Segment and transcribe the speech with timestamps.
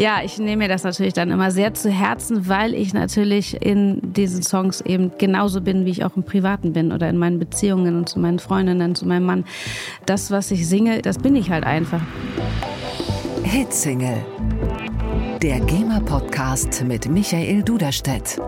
[0.00, 4.00] Ja, ich nehme mir das natürlich dann immer sehr zu Herzen, weil ich natürlich in
[4.14, 7.98] diesen Songs eben genauso bin, wie ich auch im Privaten bin oder in meinen Beziehungen
[7.98, 9.44] und zu meinen Freundinnen, zu meinem Mann.
[10.06, 12.00] Das, was ich singe, das bin ich halt einfach.
[13.44, 14.24] Hitsingle.
[15.42, 18.38] Der GEMA-Podcast mit Michael Duderstedt.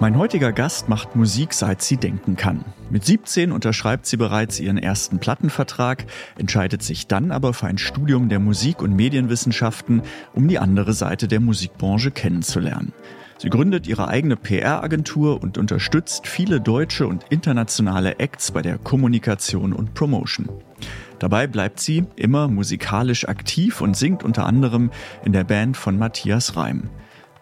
[0.00, 2.64] Mein heutiger Gast macht Musik, seit sie denken kann.
[2.88, 6.06] Mit 17 unterschreibt sie bereits ihren ersten Plattenvertrag,
[6.38, 10.00] entscheidet sich dann aber für ein Studium der Musik- und Medienwissenschaften,
[10.32, 12.94] um die andere Seite der Musikbranche kennenzulernen.
[13.36, 19.74] Sie gründet ihre eigene PR-Agentur und unterstützt viele deutsche und internationale Acts bei der Kommunikation
[19.74, 20.48] und Promotion.
[21.18, 24.90] Dabei bleibt sie immer musikalisch aktiv und singt unter anderem
[25.26, 26.88] in der Band von Matthias Reim.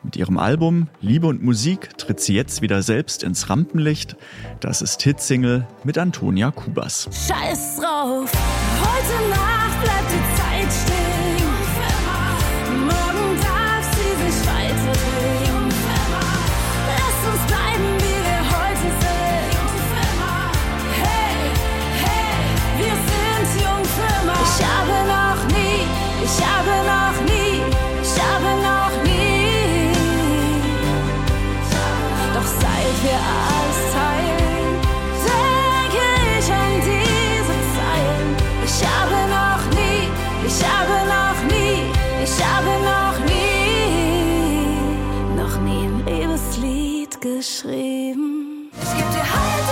[0.02, 4.16] Mit ihrem Album Liebe und Musik tritt sie jetzt wieder selbst ins Rampenlicht.
[4.60, 7.08] Das ist Hitsingle mit Antonia Kubas.
[7.12, 8.30] Scheiß drauf,
[8.80, 11.07] heute Nacht bleibt die Zeit stehen.
[38.80, 40.06] Ich habe noch nie,
[40.46, 41.90] ich habe noch nie,
[42.22, 44.70] ich habe noch nie,
[45.36, 48.70] noch nie ein Liebeslied geschrieben.
[48.80, 49.67] Ich geb dir Halt,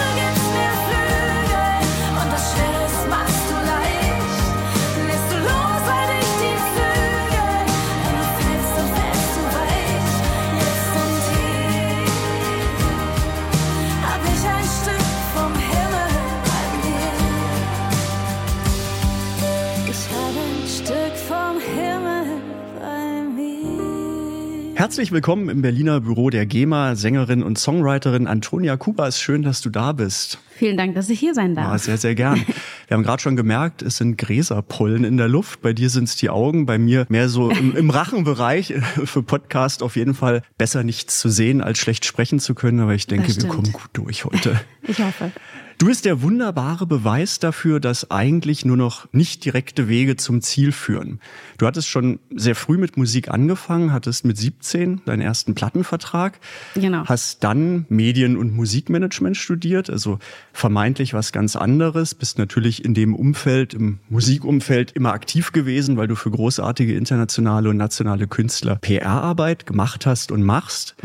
[24.87, 29.20] Herzlich willkommen im Berliner Büro der GEMA, Sängerin und Songwriterin Antonia Kubas.
[29.20, 30.39] Schön, dass du da bist.
[30.51, 31.72] Vielen Dank, dass ich hier sein darf.
[31.72, 32.47] Ja, sehr, sehr gern.
[32.87, 35.60] Wir haben gerade schon gemerkt, es sind Gräserpollen in der Luft.
[35.60, 38.75] Bei dir sind es die Augen, bei mir mehr so im, im Rachenbereich.
[39.05, 42.78] Für Podcast auf jeden Fall besser nichts zu sehen, als schlecht sprechen zu können.
[42.78, 44.60] Aber ich denke, wir kommen gut durch heute.
[44.87, 45.33] Ich hoffe.
[45.78, 50.72] Du bist der wunderbare Beweis dafür, dass eigentlich nur noch nicht direkte Wege zum Ziel
[50.72, 51.20] führen.
[51.59, 56.41] Du hattest schon sehr früh mit Musik angefangen, hattest mit 17 deinen ersten Plattenvertrag,
[56.75, 57.04] Genau.
[57.04, 60.19] hast dann Medien- und Musikmanagement studiert, also
[60.54, 66.09] vermeintlich was ganz anderes, bist natürlich in dem Umfeld, im Musikumfeld immer aktiv gewesen, weil
[66.09, 70.97] du für großartige internationale und nationale Künstler PR-Arbeit gemacht hast und machst.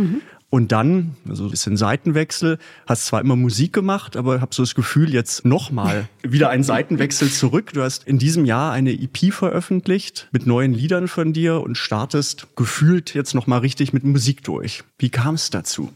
[0.52, 4.76] Und dann, also ein bisschen Seitenwechsel, hast zwar immer Musik gemacht, aber hab so das
[4.76, 7.72] Gefühl, jetzt nochmal wieder ein Seitenwechsel zurück.
[7.74, 12.54] Du hast in diesem Jahr eine EP veröffentlicht mit neuen Liedern von dir und startest
[12.58, 14.84] gefühlt jetzt nochmal richtig mit Musik durch.
[14.98, 15.90] Wie kam es dazu?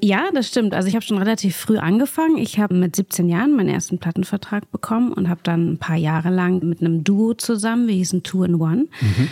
[0.00, 0.72] Ja, das stimmt.
[0.72, 2.38] Also ich habe schon relativ früh angefangen.
[2.38, 6.30] Ich habe mit 17 Jahren meinen ersten Plattenvertrag bekommen und habe dann ein paar Jahre
[6.30, 8.86] lang mit einem Duo zusammen, wir hießen Two in One,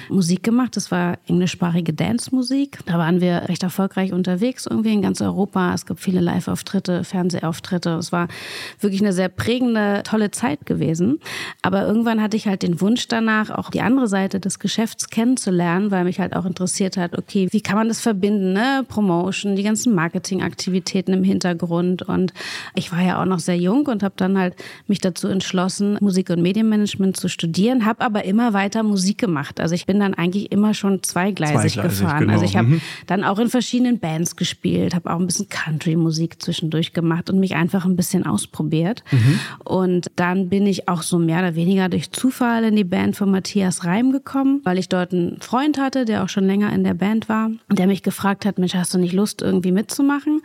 [0.09, 0.77] Musik gemacht.
[0.77, 2.81] Das war englischsprachige Dance-Musik.
[2.87, 5.75] Da waren wir recht erfolgreich unterwegs irgendwie in ganz Europa.
[5.75, 7.91] Es gab viele Live-Auftritte, Fernsehauftritte.
[7.91, 8.27] Es war
[8.81, 11.21] wirklich eine sehr prägende, tolle Zeit gewesen.
[11.63, 15.93] Aber irgendwann hatte ich halt den Wunsch danach, auch die andere Seite des Geschäfts kennenzulernen,
[15.93, 18.85] weil mich halt auch interessiert hat, okay, wie kann man das verbinden, ne?
[18.89, 22.03] Promotion, die ganzen Marketingaktivitäten im Hintergrund.
[22.03, 22.33] Und
[22.75, 24.55] ich war ja auch noch sehr jung und habe dann halt
[24.87, 29.61] mich dazu entschlossen, Musik- und Medienmanagement zu studieren, habe aber immer weiter Musik gemacht.
[29.61, 32.21] Also ich bin dann eigentlich immer schon zweigleisig, Zweigleisig, gefahren.
[32.21, 32.33] genau.
[32.35, 32.81] Also ich habe Mhm.
[33.07, 37.55] dann auch in verschiedenen Bands gespielt, habe auch ein bisschen Country-Musik zwischendurch gemacht und mich
[37.55, 39.03] einfach ein bisschen ausprobiert.
[39.65, 43.31] Und dann bin ich auch so mehr oder weniger durch Zufall in die Band von
[43.31, 46.95] Matthias Reim gekommen, weil ich dort einen Freund hatte, der auch schon länger in der
[46.95, 50.43] Band war, der mich gefragt hat, Mensch, hast du nicht Lust, irgendwie mitzumachen?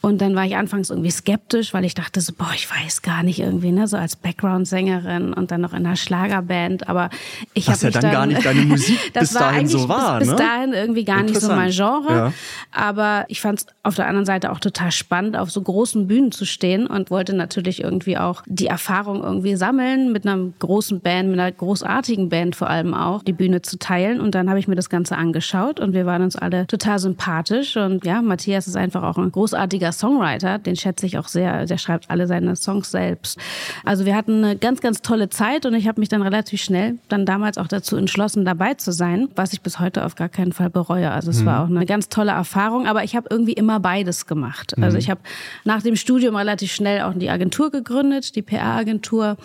[0.00, 3.22] Und dann war ich anfangs irgendwie skeptisch, weil ich dachte so, boah, ich weiß gar
[3.22, 7.10] nicht irgendwie, ne, so als Background-Sängerin und dann noch in einer Schlagerband, aber
[7.54, 9.88] ich habe ja mich dann gar nicht deine Musik das bis war dahin eigentlich so
[9.88, 10.44] war, bis, bis ne?
[10.44, 11.68] dahin irgendwie gar nicht so mein.
[11.68, 12.08] Genre.
[12.08, 12.32] Ja.
[12.72, 16.32] Aber ich fand es auf der anderen Seite auch total spannend, auf so großen Bühnen
[16.32, 21.28] zu stehen und wollte natürlich irgendwie auch die Erfahrung irgendwie sammeln, mit einer großen Band,
[21.28, 24.20] mit einer großartigen Band vor allem auch, die Bühne zu teilen.
[24.20, 27.76] Und dann habe ich mir das Ganze angeschaut und wir waren uns alle total sympathisch.
[27.76, 31.66] Und ja, Matthias ist einfach auch ein großartiger Songwriter, den schätze ich auch sehr.
[31.66, 33.38] Der schreibt alle seine Songs selbst.
[33.84, 36.96] Also wir hatten eine ganz, ganz tolle Zeit und ich habe mich dann relativ schnell
[37.08, 40.52] dann damals auch dazu entschlossen, dabei zu sein, was ich bis heute auf gar keinen
[40.52, 41.10] Fall bereue.
[41.10, 44.74] Also es war auch eine ganz tolle Erfahrung, aber ich habe irgendwie immer beides gemacht.
[44.80, 45.20] Also ich habe
[45.64, 49.36] nach dem Studium relativ schnell auch die Agentur gegründet, die PR-Agentur,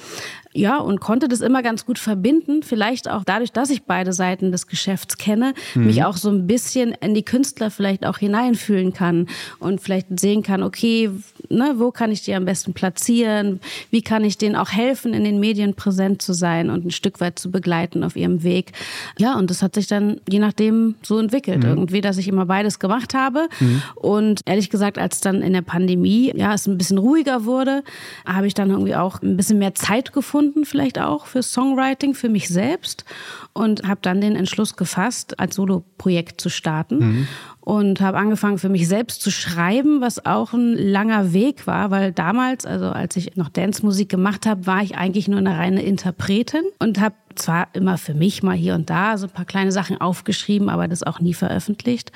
[0.53, 2.61] Ja, und konnte das immer ganz gut verbinden.
[2.63, 5.87] Vielleicht auch dadurch, dass ich beide Seiten des Geschäfts kenne, mhm.
[5.87, 9.27] mich auch so ein bisschen in die Künstler vielleicht auch hineinfühlen kann
[9.59, 11.09] und vielleicht sehen kann, okay,
[11.49, 13.59] ne, wo kann ich die am besten platzieren?
[13.89, 17.19] Wie kann ich denen auch helfen, in den Medien präsent zu sein und ein Stück
[17.19, 18.73] weit zu begleiten auf ihrem Weg?
[19.17, 21.63] Ja, und das hat sich dann je nachdem so entwickelt.
[21.63, 21.69] Mhm.
[21.69, 23.47] Irgendwie, dass ich immer beides gemacht habe.
[23.59, 23.81] Mhm.
[23.95, 27.83] Und ehrlich gesagt, als dann in der Pandemie, ja, es ein bisschen ruhiger wurde,
[28.25, 32.29] habe ich dann irgendwie auch ein bisschen mehr Zeit gefunden, vielleicht auch für Songwriting, für
[32.29, 33.05] mich selbst
[33.53, 36.97] und habe dann den Entschluss gefasst, als Solo-Projekt zu starten.
[36.97, 37.27] Mhm
[37.65, 42.11] und habe angefangen für mich selbst zu schreiben, was auch ein langer Weg war, weil
[42.11, 46.63] damals, also als ich noch Dance-Musik gemacht habe, war ich eigentlich nur eine reine Interpretin
[46.79, 49.99] und habe zwar immer für mich mal hier und da so ein paar kleine Sachen
[49.99, 52.11] aufgeschrieben, aber das auch nie veröffentlicht.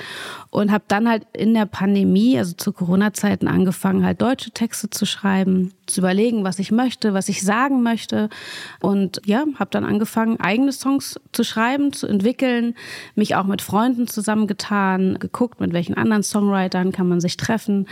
[0.50, 5.06] Und habe dann halt in der Pandemie, also zu Corona-Zeiten, angefangen, halt deutsche Texte zu
[5.06, 8.30] schreiben, zu überlegen, was ich möchte, was ich sagen möchte.
[8.82, 12.76] Und ja, habe dann angefangen, eigene Songs zu schreiben, zu entwickeln,
[13.16, 17.88] mich auch mit Freunden zusammengetan, geguckt, mit welchen anderen Songwritern kann man sich treffen,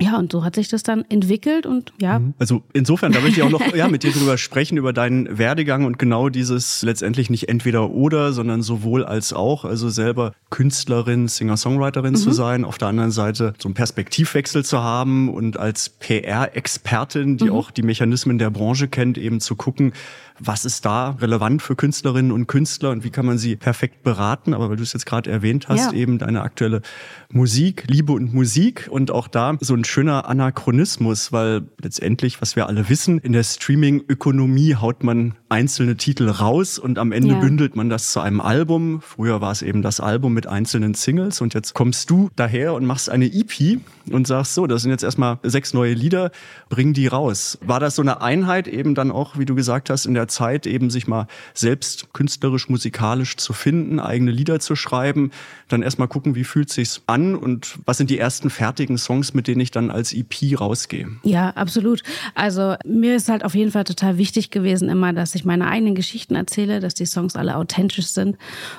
[0.00, 2.18] ja, und so hat sich das dann entwickelt und ja.
[2.18, 2.34] Mhm.
[2.38, 5.84] Also insofern, da möchte ich auch noch ja, mit dir drüber sprechen, über deinen Werdegang
[5.84, 12.12] und genau dieses letztendlich nicht entweder oder, sondern sowohl als auch, also selber Künstlerin, Singer-Songwriterin
[12.12, 12.16] mhm.
[12.16, 17.44] zu sein, auf der anderen Seite so einen Perspektivwechsel zu haben und als PR-Expertin, die
[17.44, 17.52] mhm.
[17.52, 19.92] auch die Mechanismen der Branche kennt, eben zu gucken,
[20.40, 24.54] was ist da relevant für Künstlerinnen und Künstler und wie kann man sie perfekt beraten.
[24.54, 25.98] Aber weil du es jetzt gerade erwähnt hast, ja.
[25.98, 26.82] eben deine aktuelle
[27.30, 32.66] Musik, Liebe und Musik und auch da so ein schöner Anachronismus, weil letztendlich, was wir
[32.66, 37.40] alle wissen, in der Streaming-Ökonomie haut man einzelne Titel raus und am Ende ja.
[37.40, 39.00] bündelt man das zu einem Album.
[39.02, 42.86] Früher war es eben das Album mit einzelnen Singles und jetzt kommst du daher und
[42.86, 46.30] machst eine EP und sagst so, das sind jetzt erstmal sechs neue Lieder,
[46.68, 47.58] bring die raus.
[47.62, 50.66] War das so eine Einheit eben dann auch, wie du gesagt hast, in der Zeit
[50.66, 55.30] eben sich mal selbst künstlerisch, musikalisch zu finden, eigene Lieder zu schreiben,
[55.68, 59.46] dann erstmal gucken, wie fühlt sich's an und was sind die ersten fertigen Songs, mit
[59.46, 61.08] denen ich dann als EP rausgehe?
[61.22, 62.02] Ja, absolut.
[62.34, 65.94] Also mir ist halt auf jeden Fall total wichtig gewesen immer, dass ich meine eigenen
[65.94, 68.36] Geschichten erzähle, dass die Songs alle authentisch sind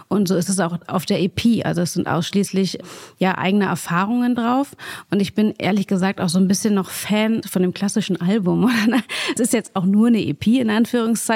[0.08, 1.66] und so ist es auch auf der EP.
[1.66, 2.80] Also es sind ausschließlich
[3.18, 4.76] ja eigene Erfahrungen drauf
[5.10, 8.70] und ich bin ehrlich gesagt auch so ein bisschen noch Fan von dem klassischen Album.
[9.36, 10.70] Es ist jetzt auch nur eine EP in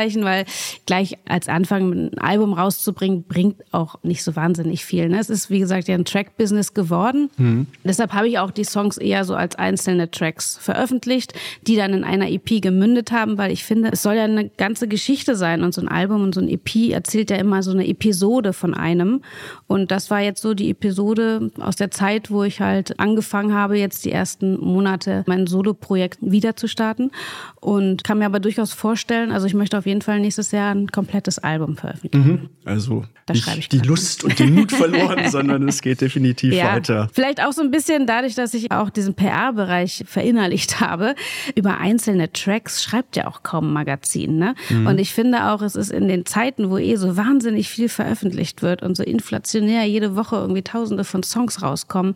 [0.05, 0.45] Anführungszeichen, weil
[0.85, 5.09] gleich als Anfang ein Album rauszubringen bringt auch nicht so wahnsinnig viel.
[5.09, 5.19] Ne?
[5.19, 7.29] Es ist wie gesagt ja ein Track-Business geworden.
[7.37, 7.67] Mhm.
[7.83, 11.33] Deshalb habe ich auch die Songs eher so als einzelne Tracks veröffentlicht,
[11.67, 14.87] die dann in einer EP gemündet haben, weil ich finde, es soll ja eine ganze
[14.87, 17.87] Geschichte sein und so ein Album und so ein EP erzählt ja immer so eine
[17.87, 19.21] Episode von einem.
[19.67, 23.77] Und das war jetzt so die Episode aus der Zeit, wo ich halt angefangen habe,
[23.77, 27.11] jetzt die ersten Monate mein Solo-Projekt wieder zu starten
[27.59, 30.87] und kann mir aber durchaus vorstellen, also ich möchte auf jeden Fall nächstes Jahr ein
[30.87, 32.27] komplettes Album veröffentlichen.
[32.27, 32.49] Mhm.
[32.65, 37.07] Also nicht die Lust und den Mut verloren, sondern es geht definitiv ja, weiter.
[37.13, 41.15] Vielleicht auch so ein bisschen dadurch, dass ich auch diesen PR-Bereich verinnerlicht habe.
[41.55, 44.37] Über einzelne Tracks schreibt ja auch kaum ein Magazin.
[44.37, 44.55] Ne?
[44.69, 44.87] Mhm.
[44.87, 48.61] Und ich finde auch, es ist in den Zeiten, wo eh so wahnsinnig viel veröffentlicht
[48.61, 52.15] wird und so inflationär jede Woche irgendwie tausende von Songs rauskommen,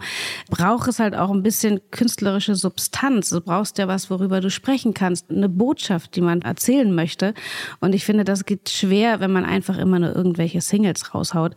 [0.50, 3.30] braucht es halt auch ein bisschen künstlerische Substanz.
[3.30, 7.34] Du brauchst ja was, worüber du sprechen kannst, eine Botschaft, die man erzählen möchte.
[7.80, 11.56] Und ich finde, das geht schwer, wenn man einfach immer nur irgendwelche Singles raushaut.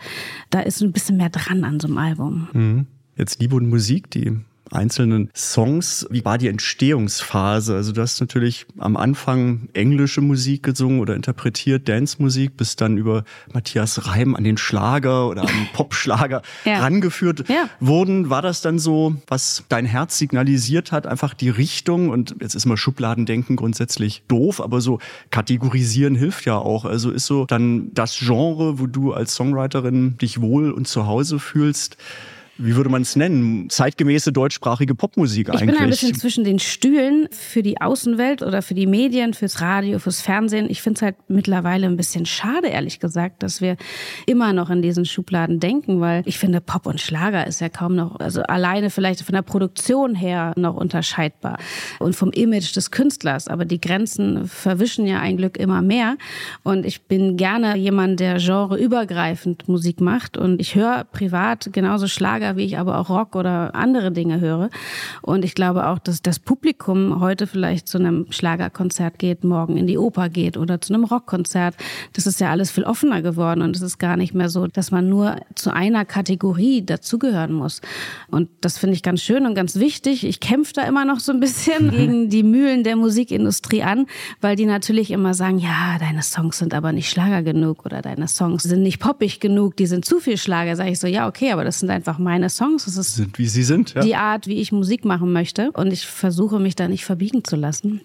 [0.50, 2.48] Da ist ein bisschen mehr dran an so einem Album.
[2.52, 2.86] Mhm.
[3.16, 4.40] Jetzt Liebe und Musik, die
[4.72, 6.06] einzelnen Songs.
[6.10, 7.74] Wie war die Entstehungsphase?
[7.74, 13.24] Also du hast natürlich am Anfang englische Musik gesungen oder interpretiert, Dance-Musik, bis dann über
[13.52, 16.80] Matthias Reim an den Schlager oder an Popschlager ja.
[16.80, 17.68] rangeführt ja.
[17.80, 18.30] wurden.
[18.30, 22.08] War das dann so, was dein Herz signalisiert hat, einfach die Richtung?
[22.08, 24.98] Und jetzt ist mal Schubladendenken grundsätzlich doof, aber so
[25.30, 26.84] kategorisieren hilft ja auch.
[26.84, 31.38] Also ist so dann das Genre, wo du als Songwriterin dich wohl und zu Hause
[31.38, 31.96] fühlst,
[32.58, 35.62] wie würde man es nennen, zeitgemäße deutschsprachige Popmusik eigentlich.
[35.62, 39.60] Ich bin ein bisschen zwischen den Stühlen für die Außenwelt oder für die Medien, fürs
[39.60, 40.68] Radio, fürs Fernsehen.
[40.68, 43.76] Ich finde es halt mittlerweile ein bisschen schade, ehrlich gesagt, dass wir
[44.26, 47.94] immer noch in diesen Schubladen denken, weil ich finde, Pop und Schlager ist ja kaum
[47.94, 51.58] noch, also alleine vielleicht von der Produktion her noch unterscheidbar
[52.00, 53.48] und vom Image des Künstlers.
[53.48, 56.16] Aber die Grenzen verwischen ja ein Glück immer mehr.
[56.62, 60.36] Und ich bin gerne jemand, der genreübergreifend Musik macht.
[60.36, 64.40] Und ich höre privat genauso Schlager Schlager, wie ich aber auch Rock oder andere Dinge
[64.40, 64.68] höre.
[65.22, 69.86] Und ich glaube auch, dass das Publikum heute vielleicht zu einem Schlagerkonzert geht, morgen in
[69.86, 71.76] die Oper geht oder zu einem Rockkonzert.
[72.14, 74.90] Das ist ja alles viel offener geworden und es ist gar nicht mehr so, dass
[74.90, 77.80] man nur zu einer Kategorie dazugehören muss.
[78.28, 80.24] Und das finde ich ganz schön und ganz wichtig.
[80.24, 84.06] Ich kämpfe da immer noch so ein bisschen gegen die Mühlen der Musikindustrie an,
[84.40, 88.26] weil die natürlich immer sagen, ja, deine Songs sind aber nicht Schlager genug oder deine
[88.26, 90.74] Songs sind nicht poppig genug, die sind zu viel Schlager.
[90.76, 92.84] Sage ich so, ja, okay, aber das sind einfach meine Songs.
[92.84, 94.02] Das ist Sind wie sie sind, ja.
[94.02, 95.70] die Art, wie ich Musik machen möchte.
[95.72, 98.00] Und ich versuche mich da nicht verbiegen zu lassen.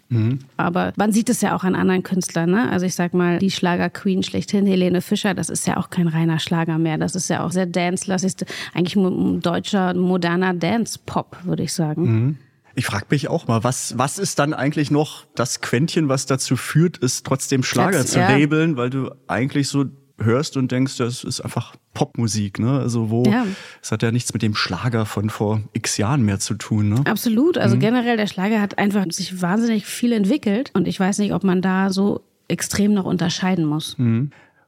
[0.57, 2.49] Aber man sieht es ja auch an anderen Künstlern.
[2.51, 2.69] Ne?
[2.69, 6.39] Also ich sag mal, die Schlager-Queen schlechthin, Helene Fischer, das ist ja auch kein reiner
[6.39, 6.97] Schlager mehr.
[6.97, 8.47] Das ist ja auch sehr dance-lastig.
[8.73, 12.37] Eigentlich ein deutscher, moderner Dance-Pop, würde ich sagen.
[12.77, 16.55] Ich frage mich auch mal, was, was ist dann eigentlich noch das Quäntchen, was dazu
[16.55, 18.29] führt, es trotzdem Schlager Platz, zu ja.
[18.29, 19.85] labeln, weil du eigentlich so
[20.19, 22.79] hörst und denkst, das ist einfach Popmusik, ne?
[22.79, 23.45] Also wo, Ja.
[23.81, 27.01] es hat ja nichts mit dem Schlager von vor x Jahren mehr zu tun, ne?
[27.05, 27.57] Absolut.
[27.57, 30.71] Also generell, der Schlager hat einfach sich wahnsinnig viel entwickelt.
[30.73, 33.95] Und ich weiß nicht, ob man da so extrem noch unterscheiden muss.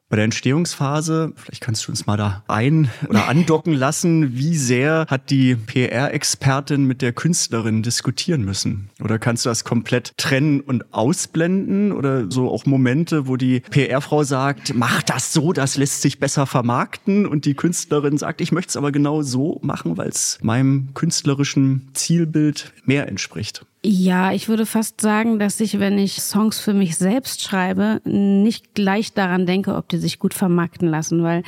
[0.09, 5.05] Bei der Entstehungsphase, vielleicht kannst du uns mal da ein- oder andocken lassen, wie sehr
[5.07, 8.89] hat die PR-Expertin mit der Künstlerin diskutieren müssen?
[9.03, 11.91] Oder kannst du das komplett trennen und ausblenden?
[11.91, 16.47] Oder so auch Momente, wo die PR-Frau sagt, mach das so, das lässt sich besser
[16.47, 20.89] vermarkten und die Künstlerin sagt, ich möchte es aber genau so machen, weil es meinem
[20.95, 23.63] künstlerischen Zielbild mehr entspricht.
[23.81, 28.73] Ja, ich würde fast sagen, dass ich, wenn ich Songs für mich selbst schreibe, nicht
[28.73, 31.43] gleich daran denke, ob die sich gut vermarkten lassen, weil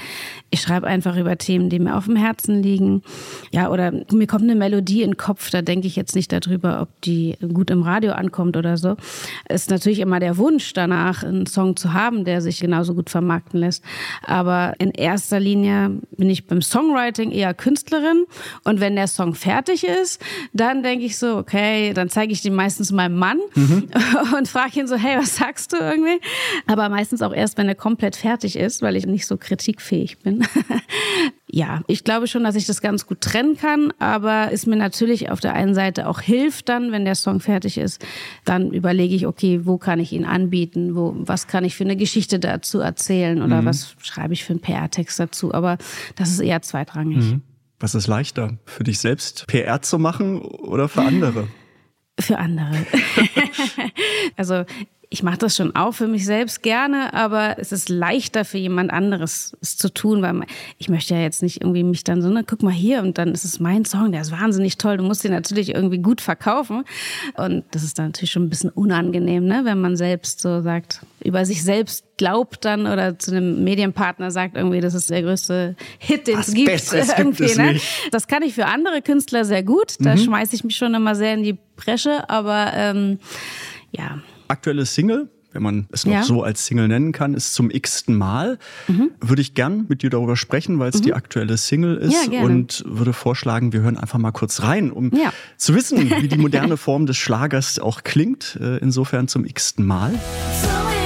[0.50, 3.04] ich schreibe einfach über Themen, die mir auf dem Herzen liegen.
[3.52, 6.82] Ja, oder mir kommt eine Melodie in den Kopf, da denke ich jetzt nicht darüber,
[6.82, 8.96] ob die gut im Radio ankommt oder so.
[9.50, 13.60] Ist natürlich immer der Wunsch danach, einen Song zu haben, der sich genauso gut vermarkten
[13.60, 13.84] lässt.
[14.24, 18.24] Aber in erster Linie bin ich beim Songwriting eher Künstlerin
[18.64, 20.22] und wenn der Song fertig ist,
[20.54, 23.40] dann denke ich so, okay, dann zeige ich den meistens meinem Mann
[24.38, 26.20] und frage ihn so, hey, was sagst du irgendwie?
[26.68, 30.46] Aber meistens auch erst, wenn er komplett fertig ist, weil ich nicht so kritikfähig bin.
[31.48, 35.30] ja, ich glaube schon, dass ich das ganz gut trennen kann, aber es mir natürlich
[35.32, 38.06] auf der einen Seite auch hilft dann, wenn der Song fertig ist,
[38.46, 41.96] dann überlege ich, okay, wo kann ich ihn anbieten, wo, was kann ich für eine
[41.96, 45.78] Geschichte dazu erzählen oder was schreibe ich für einen PR-Text dazu, aber
[46.16, 47.40] das ist eher zweitrangig.
[47.82, 51.48] Was ist leichter, für dich selbst PR zu machen oder für andere?
[52.22, 52.86] Für andere.
[54.38, 54.66] also
[55.14, 58.92] ich mache das schon auch für mich selbst gerne, aber es ist leichter für jemand
[58.92, 60.44] anderes es zu tun, weil
[60.78, 63.34] ich möchte ja jetzt nicht irgendwie mich dann so, ne, guck mal hier und dann
[63.34, 66.86] ist es mein Song, der ist wahnsinnig toll, du musst ihn natürlich irgendwie gut verkaufen
[67.36, 71.02] und das ist dann natürlich schon ein bisschen unangenehm, ne, wenn man selbst so sagt,
[71.22, 75.76] über sich selbst glaubt dann oder zu einem Medienpartner sagt irgendwie, das ist der größte
[76.00, 76.68] Hit, den es gibt.
[76.68, 77.82] Besseres gibt irgendwie, es ne?
[78.12, 81.34] Das kann ich für andere Künstler sehr gut, da schmeiße ich mich schon immer sehr
[81.34, 83.20] in die Bresche, aber ähm,
[83.92, 84.20] ja,
[84.52, 86.24] aktuelle Single, wenn man es noch Ja.
[86.24, 88.58] so als Single nennen kann, ist zum x-ten Mal.
[89.20, 92.84] Würde ich gern mit dir darüber sprechen, weil es die aktuelle Single ist Ja, und
[92.88, 95.34] würde vorschlagen, wir hören einfach mal kurz rein, um Ja.
[95.58, 98.58] zu wissen, wie die moderne Form des Schlagers auch klingt.
[98.62, 100.12] Äh, Insofern zum x-ten Mal.
[100.62, 101.01] Zum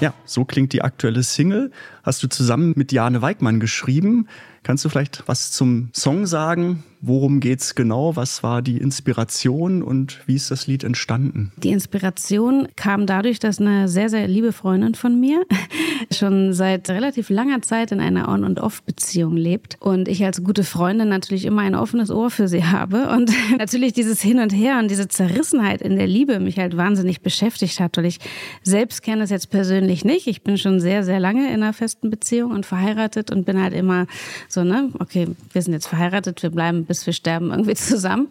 [0.00, 1.72] Ja, so klingt die aktuelle Single.
[2.04, 4.28] Hast du zusammen mit Jane Weigmann geschrieben.
[4.68, 6.84] Kannst du vielleicht was zum Song sagen?
[7.00, 8.16] Worum geht's genau?
[8.16, 11.52] Was war die Inspiration und wie ist das Lied entstanden?
[11.56, 15.42] Die Inspiration kam dadurch, dass eine sehr, sehr liebe Freundin von mir
[16.12, 20.64] schon seit relativ langer Zeit in einer On- und Off-Beziehung lebt und ich als gute
[20.64, 24.80] Freundin natürlich immer ein offenes Ohr für sie habe und natürlich dieses Hin und Her
[24.80, 28.18] und diese Zerrissenheit in der Liebe mich halt wahnsinnig beschäftigt hat, weil ich
[28.64, 30.26] selbst kenne es jetzt persönlich nicht.
[30.26, 33.72] Ich bin schon sehr, sehr lange in einer festen Beziehung und verheiratet und bin halt
[33.72, 34.06] immer
[34.48, 38.28] so, ne, okay, wir sind jetzt verheiratet, wir bleiben bis wir sterben irgendwie zusammen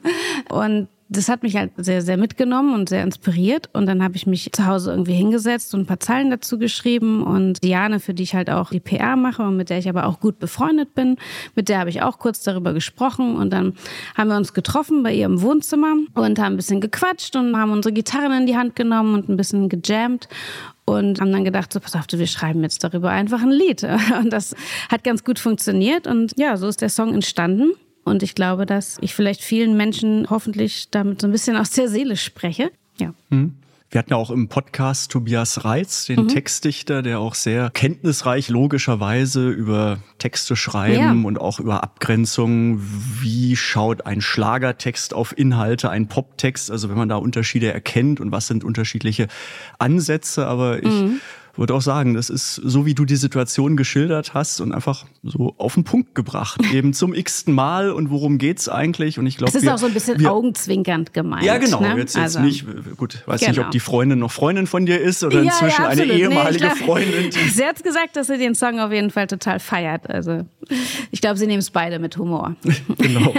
[0.50, 3.70] und das hat mich halt sehr, sehr mitgenommen und sehr inspiriert.
[3.74, 7.24] Und dann habe ich mich zu Hause irgendwie hingesetzt und ein paar Zeilen dazu geschrieben.
[7.24, 10.06] Und Diane, für die ich halt auch die PR mache und mit der ich aber
[10.06, 11.18] auch gut befreundet bin,
[11.56, 13.38] mit der habe ich auch kurz darüber gesprochen.
[13.38, 13.74] Und dann
[14.16, 17.72] haben wir uns getroffen bei ihr im Wohnzimmer und haben ein bisschen gequatscht und haben
[17.72, 20.28] unsere Gitarren in die Hand genommen und ein bisschen gejammt.
[20.90, 23.84] Und haben dann gedacht, so pass auf, wir schreiben jetzt darüber einfach ein Lied.
[24.22, 24.56] Und das
[24.90, 26.08] hat ganz gut funktioniert.
[26.08, 27.74] Und ja, so ist der Song entstanden.
[28.06, 31.90] Und ich glaube, dass ich vielleicht vielen Menschen hoffentlich damit so ein bisschen aus der
[31.90, 32.72] Seele spreche.
[33.00, 33.14] Ja.
[33.90, 36.28] Wir hatten ja auch im Podcast Tobias Reitz, den mhm.
[36.28, 41.28] Textdichter, der auch sehr kenntnisreich logischerweise über Texte schreiben ja.
[41.28, 42.82] und auch über Abgrenzungen.
[43.22, 46.70] Wie schaut ein Schlagertext auf Inhalte, ein Poptext?
[46.70, 49.30] Also wenn man da Unterschiede erkennt und was sind unterschiedliche
[49.80, 50.48] Ansätze.
[50.48, 51.22] Aber ich mhm
[51.58, 55.56] würde auch sagen, das ist so, wie du die Situation geschildert hast und einfach so
[55.58, 56.62] auf den Punkt gebracht.
[56.74, 59.20] Eben zum x-ten Mal und worum geht's eigentlich?
[59.20, 61.44] Und ich glaube, es ist wir, auch so ein bisschen wir, augenzwinkernd gemeint.
[61.44, 61.82] Ja, genau.
[61.82, 61.98] Ne?
[61.98, 62.66] Jetzt, jetzt also, nicht,
[62.98, 63.50] gut, weiß genau.
[63.50, 63.70] nicht, ob genau.
[63.72, 67.32] die Freundin noch Freundin von dir ist oder ja, inzwischen ja, eine ehemalige nee, Freundin.
[67.54, 70.10] sie hat gesagt, dass sie den Song auf jeden Fall total feiert.
[70.10, 70.46] Also
[71.12, 72.56] ich glaube, sie nehmen es beide mit Humor.
[72.98, 73.34] genau.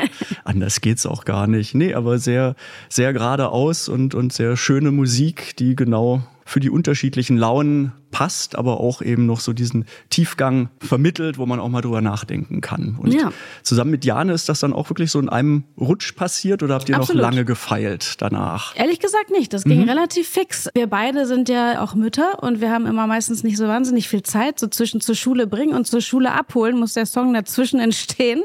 [0.44, 1.74] Anders geht's auch gar nicht.
[1.74, 2.54] Nee, aber sehr,
[2.88, 8.80] sehr geradeaus und, und sehr schöne Musik, die genau für die unterschiedlichen Launen passt, aber
[8.80, 12.96] auch eben noch so diesen Tiefgang vermittelt, wo man auch mal drüber nachdenken kann.
[13.00, 13.32] Und ja.
[13.62, 16.88] zusammen mit Jane ist das dann auch wirklich so in einem Rutsch passiert oder habt
[16.88, 17.22] ihr Absolut.
[17.22, 18.74] noch lange gefeilt danach?
[18.76, 19.52] Ehrlich gesagt nicht.
[19.52, 19.88] Das ging mhm.
[19.88, 20.68] relativ fix.
[20.74, 24.22] Wir beide sind ja auch Mütter und wir haben immer meistens nicht so wahnsinnig viel
[24.22, 24.58] Zeit.
[24.58, 28.42] So zwischen zur Schule bringen und zur Schule abholen muss der Song dazwischen entstehen.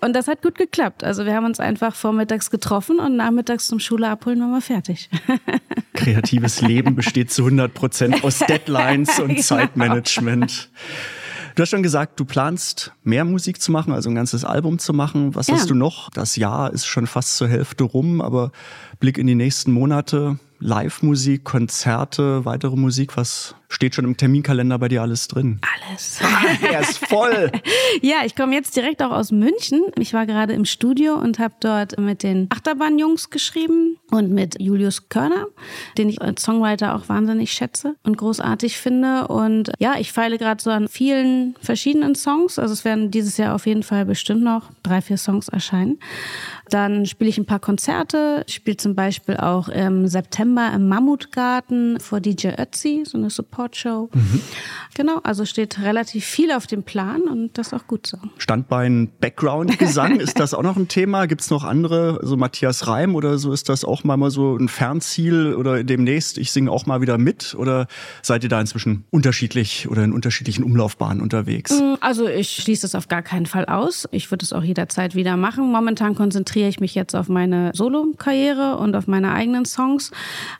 [0.00, 1.04] Und das hat gut geklappt.
[1.04, 5.10] Also wir haben uns einfach vormittags getroffen und nachmittags zum Schule abholen waren wir fertig.
[5.94, 9.42] Kreatives Leben besteht zu 100 Prozent aus Deadlines Deadlines und genau.
[9.42, 10.70] Zeitmanagement.
[11.54, 14.94] Du hast schon gesagt, du planst mehr Musik zu machen, also ein ganzes Album zu
[14.94, 15.34] machen.
[15.34, 15.54] Was ja.
[15.54, 16.08] hast du noch?
[16.10, 18.52] Das Jahr ist schon fast zur Hälfte rum, aber
[19.02, 20.38] Blick in die nächsten Monate.
[20.60, 23.16] Live-Musik, Konzerte, weitere Musik?
[23.16, 25.60] Was steht schon im Terminkalender bei dir alles drin?
[25.88, 26.20] Alles.
[26.32, 27.50] Ah, er ist voll.
[28.00, 29.82] ja, ich komme jetzt direkt auch aus München.
[29.98, 35.08] Ich war gerade im Studio und habe dort mit den Achterbahn-Jungs geschrieben und mit Julius
[35.08, 35.46] Körner,
[35.98, 39.28] den ich als Songwriter auch wahnsinnig schätze und großartig finde.
[39.28, 42.58] Und ja, ich feile gerade so an vielen verschiedenen Songs.
[42.58, 45.98] Also es werden dieses Jahr auf jeden Fall bestimmt noch drei, vier Songs erscheinen.
[46.72, 48.44] Dann spiele ich ein paar Konzerte.
[48.46, 54.08] Ich spiele zum Beispiel auch im September im Mammutgarten vor DJ Ötzi, so eine Support-Show.
[54.10, 54.40] Mhm.
[54.94, 58.16] Genau, also steht relativ viel auf dem Plan und das ist auch gut so.
[58.38, 61.26] Standbein Background-Gesang, ist das auch noch ein Thema?
[61.26, 64.56] Gibt es noch andere, so Matthias Reim oder so, ist das auch mal, mal so
[64.56, 67.54] ein Fernziel oder demnächst, ich singe auch mal wieder mit?
[67.54, 67.86] Oder
[68.22, 71.78] seid ihr da inzwischen unterschiedlich oder in unterschiedlichen Umlaufbahnen unterwegs?
[71.78, 74.08] Mm, also ich schließe es auf gar keinen Fall aus.
[74.10, 75.70] Ich würde es auch jederzeit wieder machen.
[75.70, 80.12] Momentan konzentriere konzentriere ich mich jetzt auf meine Solo-Karriere und auf meine eigenen Songs.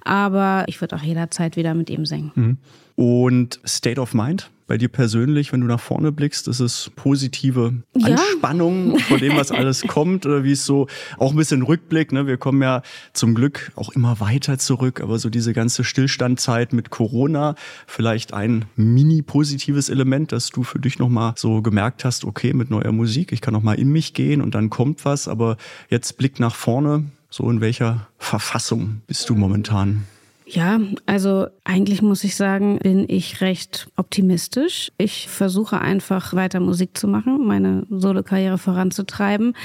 [0.05, 2.33] Aber ich würde auch jederzeit wieder mit ihm singen.
[2.35, 2.59] Mhm.
[2.97, 4.51] Und State of Mind?
[4.73, 6.49] bei dir persönlich, wenn du nach vorne blickst?
[6.49, 8.07] Ist es positive ja.
[8.07, 10.25] Anspannung vor dem, was alles kommt?
[10.25, 10.87] Oder wie es so,
[11.19, 12.27] auch ein bisschen Rückblick, ne?
[12.27, 12.81] Wir kommen ja
[13.13, 17.55] zum Glück auch immer weiter zurück, aber so diese ganze Stillstandzeit mit Corona,
[17.87, 22.71] vielleicht ein mini positives Element, dass du für dich nochmal so gemerkt hast, okay, mit
[22.71, 25.59] neuer Musik, ich kann nochmal in mich gehen und dann kommt was, aber
[25.91, 30.07] jetzt Blick nach vorne, so in welcher Verfassung bist du momentan?
[30.55, 34.93] Ja, also eigentlich muss ich sagen, bin ich recht optimistisch.
[34.99, 39.57] Ich versuche einfach weiter Musik zu machen, meine Solokarriere voranzutreiben,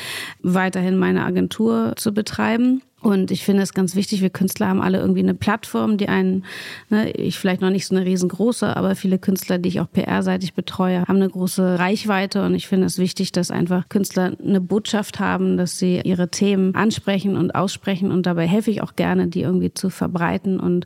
[0.41, 4.99] weiterhin meine Agentur zu betreiben und ich finde es ganz wichtig, wir Künstler haben alle
[4.99, 6.43] irgendwie eine Plattform, die einen,
[6.89, 10.53] ne, ich vielleicht noch nicht so eine riesengroße, aber viele Künstler, die ich auch PR-seitig
[10.55, 12.43] betreue, haben eine große Reichweite.
[12.43, 16.75] Und ich finde es wichtig, dass einfach Künstler eine Botschaft haben, dass sie ihre Themen
[16.75, 18.11] ansprechen und aussprechen.
[18.11, 20.59] Und dabei helfe ich auch gerne, die irgendwie zu verbreiten.
[20.59, 20.85] Und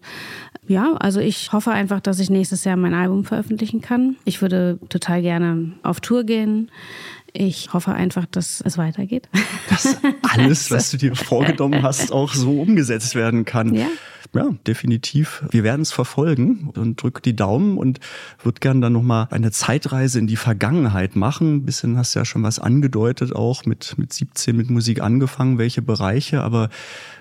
[0.67, 4.15] ja, also ich hoffe einfach, dass ich nächstes Jahr mein Album veröffentlichen kann.
[4.25, 6.69] Ich würde total gerne auf Tour gehen.
[7.33, 9.29] Ich hoffe einfach, dass es weitergeht.
[9.69, 13.73] Dass alles, was du dir vorgenommen hast, auch so umgesetzt werden kann.
[13.73, 13.87] Ja.
[14.33, 15.43] Ja, definitiv.
[15.49, 17.99] Wir werden es verfolgen und drück die Daumen und
[18.41, 21.55] würde gerne dann nochmal eine Zeitreise in die Vergangenheit machen.
[21.55, 25.57] Ein bisschen hast du ja schon was angedeutet, auch mit, mit 17 mit Musik angefangen,
[25.57, 26.69] welche Bereiche, aber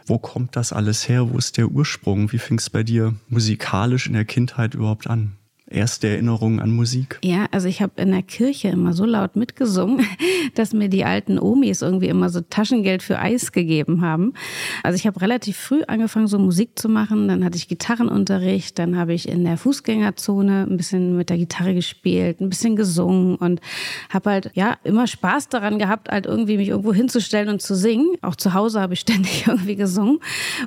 [0.06, 1.32] wo kommt das alles her?
[1.32, 2.30] Wo ist der Ursprung?
[2.30, 5.32] Wie fing es bei dir musikalisch in der Kindheit überhaupt an?
[5.70, 7.18] Erste Erinnerungen an Musik?
[7.22, 10.04] Ja, also ich habe in der Kirche immer so laut mitgesungen,
[10.54, 14.34] dass mir die alten Omis irgendwie immer so Taschengeld für Eis gegeben haben.
[14.82, 17.28] Also ich habe relativ früh angefangen, so Musik zu machen.
[17.28, 21.74] Dann hatte ich Gitarrenunterricht, dann habe ich in der Fußgängerzone ein bisschen mit der Gitarre
[21.74, 23.60] gespielt, ein bisschen gesungen und
[24.10, 28.16] habe halt ja immer Spaß daran gehabt, halt irgendwie mich irgendwo hinzustellen und zu singen.
[28.22, 30.20] Auch zu Hause habe ich ständig irgendwie gesungen.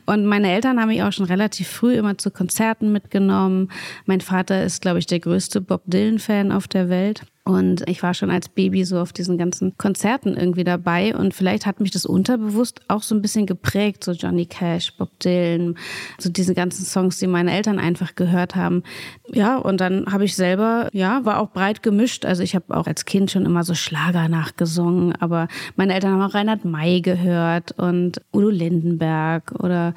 [0.05, 3.69] Und meine Eltern haben mich auch schon relativ früh immer zu Konzerten mitgenommen.
[4.05, 7.23] Mein Vater ist, glaube glaube ich, der größte Bob Dylan-Fan auf der Welt.
[7.45, 11.15] Und ich war schon als Baby so auf diesen ganzen Konzerten irgendwie dabei.
[11.15, 14.03] Und vielleicht hat mich das unterbewusst auch so ein bisschen geprägt.
[14.03, 15.75] So Johnny Cash, Bob Dylan,
[16.19, 18.83] so diese ganzen Songs, die meine Eltern einfach gehört haben.
[19.31, 22.23] Ja, und dann habe ich selber, ja, war auch breit gemischt.
[22.23, 25.15] Also ich habe auch als Kind schon immer so Schlager nachgesungen.
[25.15, 29.95] Aber meine Eltern haben auch Reinhard May gehört und Udo Lindenberg oder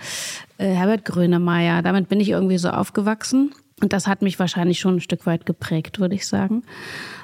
[0.57, 1.83] äh, Herbert Grönemeyer.
[1.83, 3.53] Damit bin ich irgendwie so aufgewachsen.
[3.83, 6.63] Und das hat mich wahrscheinlich schon ein Stück weit geprägt, würde ich sagen.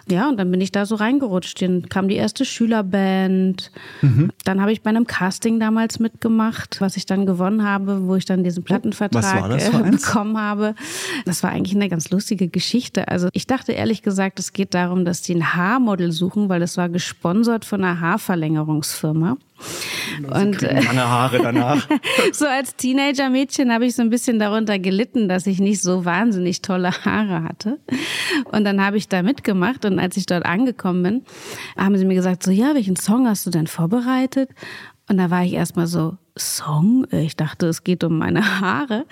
[0.09, 1.63] Ja, und dann bin ich da so reingerutscht.
[1.63, 3.71] Dann kam die erste Schülerband.
[4.01, 4.31] Mhm.
[4.45, 8.25] Dann habe ich bei einem Casting damals mitgemacht, was ich dann gewonnen habe, wo ich
[8.25, 10.75] dann diesen Plattenvertrag äh, bekommen habe.
[11.25, 13.09] Das war eigentlich eine ganz lustige Geschichte.
[13.09, 16.77] Also ich dachte ehrlich gesagt, es geht darum, dass die ein Haarmodel suchen, weil das
[16.77, 19.37] war gesponsert von einer Haarverlängerungsfirma.
[20.23, 21.89] Und lange Haare danach.
[22.33, 26.63] so als Teenager-Mädchen habe ich so ein bisschen darunter gelitten, dass ich nicht so wahnsinnig
[26.63, 27.79] tolle Haare hatte.
[28.51, 31.23] Und dann habe ich da mitgemacht und als ich dort angekommen bin,
[31.77, 34.51] haben sie mir gesagt, so ja, welchen Song hast du denn vorbereitet?
[35.09, 37.07] Und da war ich erstmal so, Song?
[37.11, 39.05] Ich dachte, es geht um meine Haare.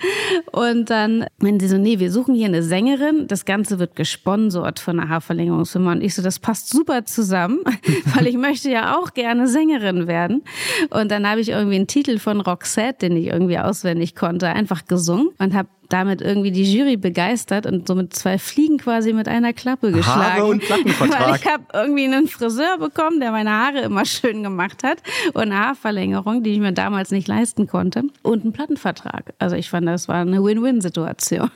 [0.51, 3.27] Und dann meinen sie so, nee, wir suchen hier eine Sängerin.
[3.27, 5.91] Das Ganze wird gesponsert von einer Haarverlängerungsfirma.
[5.91, 7.59] Und ich so, das passt super zusammen,
[8.15, 10.43] weil ich möchte ja auch gerne Sängerin werden.
[10.89, 14.85] Und dann habe ich irgendwie einen Titel von Roxette, den ich irgendwie auswendig konnte, einfach
[14.85, 19.53] gesungen und habe damit irgendwie die Jury begeistert und somit zwei Fliegen quasi mit einer
[19.53, 20.21] Klappe geschlagen.
[20.21, 21.27] Haare und Plattenvertrag.
[21.27, 24.97] Weil ich habe irgendwie einen Friseur bekommen, der meine Haare immer schön gemacht hat
[25.33, 29.33] und eine Haarverlängerung, die ich mir damals nicht leisten konnte und einen Plattenvertrag.
[29.39, 31.51] Also ich fand, das war eine Win-Win-Situation.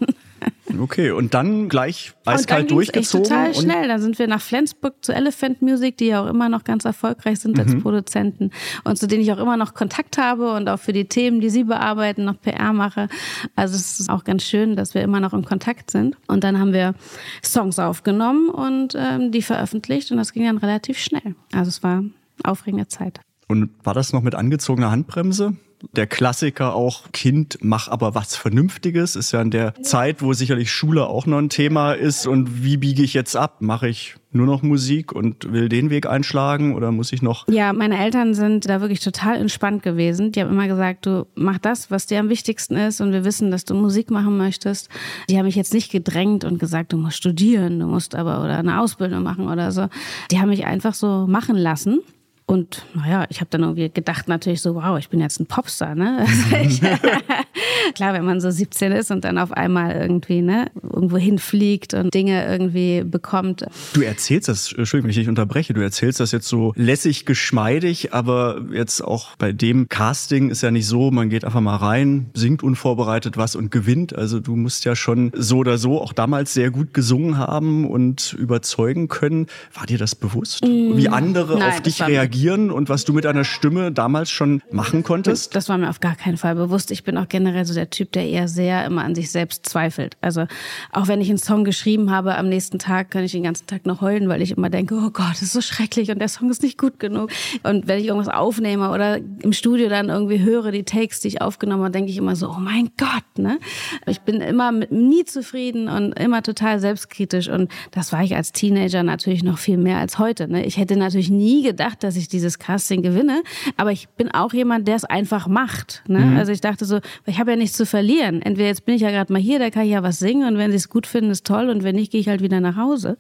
[0.80, 3.24] Okay, und dann gleich eiskalt und dann durchgezogen.
[3.24, 3.88] total schnell.
[3.88, 7.40] Dann sind wir nach Flensburg zu Elephant Music, die ja auch immer noch ganz erfolgreich
[7.40, 7.82] sind als mhm.
[7.82, 8.52] Produzenten
[8.84, 11.50] und zu denen ich auch immer noch Kontakt habe und auch für die Themen, die
[11.50, 13.08] sie bearbeiten, noch PR mache.
[13.56, 16.18] Also es ist auch ganz schön, dass wir immer noch in Kontakt sind.
[16.28, 16.96] Und dann haben wir
[17.44, 21.36] Songs aufgenommen und ähm, die veröffentlicht und das ging dann relativ schnell.
[21.54, 22.04] Also es war
[22.44, 23.20] aufregende Zeit.
[23.48, 25.56] Und war das noch mit angezogener Handbremse?
[25.92, 30.72] Der Klassiker auch, Kind, mach aber was Vernünftiges, ist ja in der Zeit, wo sicherlich
[30.72, 32.28] Schule auch noch ein Thema ist.
[32.28, 33.62] Und wie biege ich jetzt ab?
[33.62, 37.48] Mache ich nur noch Musik und will den Weg einschlagen oder muss ich noch?
[37.48, 40.32] Ja, meine Eltern sind da wirklich total entspannt gewesen.
[40.32, 43.50] Die haben immer gesagt, du mach das, was dir am wichtigsten ist und wir wissen,
[43.50, 44.90] dass du Musik machen möchtest.
[45.30, 48.58] Die haben mich jetzt nicht gedrängt und gesagt, du musst studieren, du musst aber oder
[48.58, 49.88] eine Ausbildung machen oder so.
[50.32, 52.02] Die haben mich einfach so machen lassen.
[52.48, 55.96] Und naja, ich habe dann irgendwie gedacht natürlich so, wow, ich bin jetzt ein Popstar,
[55.96, 56.26] ne?
[56.36, 56.82] Also ich,
[57.96, 62.14] klar, wenn man so 17 ist und dann auf einmal irgendwie ne, irgendwo hinfliegt und
[62.14, 63.66] Dinge irgendwie bekommt.
[63.94, 68.14] Du erzählst das, Entschuldigung, wenn ich dich unterbreche, du erzählst das jetzt so lässig, geschmeidig,
[68.14, 72.30] aber jetzt auch bei dem Casting ist ja nicht so, man geht einfach mal rein,
[72.36, 74.16] singt unvorbereitet was und gewinnt.
[74.16, 78.34] Also du musst ja schon so oder so auch damals sehr gut gesungen haben und
[78.34, 79.48] überzeugen können.
[79.74, 80.64] War dir das bewusst?
[80.64, 82.35] Mm, Wie andere Nein, auf dich reagieren?
[82.36, 85.56] Reagieren und was du mit deiner Stimme damals schon machen konntest?
[85.56, 86.92] Das war mir auf gar keinen Fall bewusst.
[86.92, 90.18] Ich bin auch generell so der Typ, der eher sehr immer an sich selbst zweifelt.
[90.22, 90.46] Also
[90.92, 93.86] auch wenn ich einen Song geschrieben habe, am nächsten Tag kann ich den ganzen Tag
[93.86, 96.50] noch heulen, weil ich immer denke, oh Gott, das ist so schrecklich und der Song
[96.50, 97.32] ist nicht gut genug.
[97.64, 101.42] Und wenn ich irgendwas aufnehme oder im Studio dann irgendwie höre, die Takes, die ich
[101.42, 103.60] aufgenommen habe, denke ich immer so, oh mein Gott, ne?
[104.06, 108.52] Ich bin immer mit, nie zufrieden und immer total selbstkritisch und das war ich als
[108.52, 110.48] Teenager natürlich noch viel mehr als heute.
[110.48, 110.66] Ne?
[110.66, 113.44] Ich hätte natürlich nie gedacht, dass ich ich dieses Casting gewinne.
[113.78, 116.04] Aber ich bin auch jemand, der es einfach macht.
[116.08, 116.20] Ne?
[116.20, 116.38] Mhm.
[116.38, 118.42] Also ich dachte so, ich habe ja nichts zu verlieren.
[118.42, 120.58] Entweder jetzt bin ich ja gerade mal hier, da kann ich ja was singen und
[120.58, 122.76] wenn sie es gut finden, ist toll und wenn nicht, gehe ich halt wieder nach
[122.76, 123.18] Hause.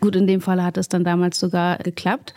[0.00, 2.34] Gut, in dem Fall hat es dann damals sogar geklappt.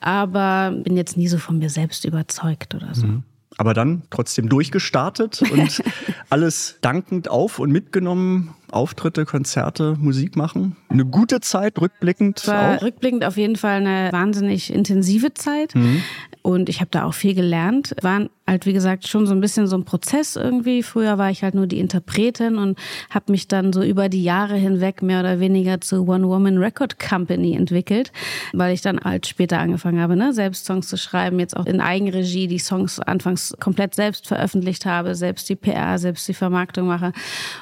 [0.00, 3.06] Aber bin jetzt nie so von mir selbst überzeugt oder so.
[3.06, 3.24] Mhm
[3.58, 5.82] aber dann trotzdem durchgestartet und
[6.30, 8.54] alles dankend auf und mitgenommen.
[8.70, 10.76] Auftritte, Konzerte, Musik machen.
[10.88, 12.46] Eine gute Zeit, rückblickend.
[12.46, 12.82] War auch.
[12.82, 15.74] rückblickend auf jeden Fall eine wahnsinnig intensive Zeit.
[15.74, 16.02] Mhm.
[16.42, 17.94] Und ich habe da auch viel gelernt.
[18.02, 20.84] Waren halt, wie gesagt, schon so ein bisschen so ein Prozess irgendwie.
[20.84, 22.78] Früher war ich halt nur die Interpretin und
[23.10, 27.00] habe mich dann so über die Jahre hinweg mehr oder weniger zu One Woman Record
[27.00, 28.12] Company entwickelt,
[28.52, 31.80] weil ich dann halt später angefangen habe, ne, selbst Songs zu schreiben, jetzt auch in
[31.80, 37.12] Eigenregie die Songs anfangs komplett selbst veröffentlicht habe, selbst die PR, selbst die Vermarktung mache.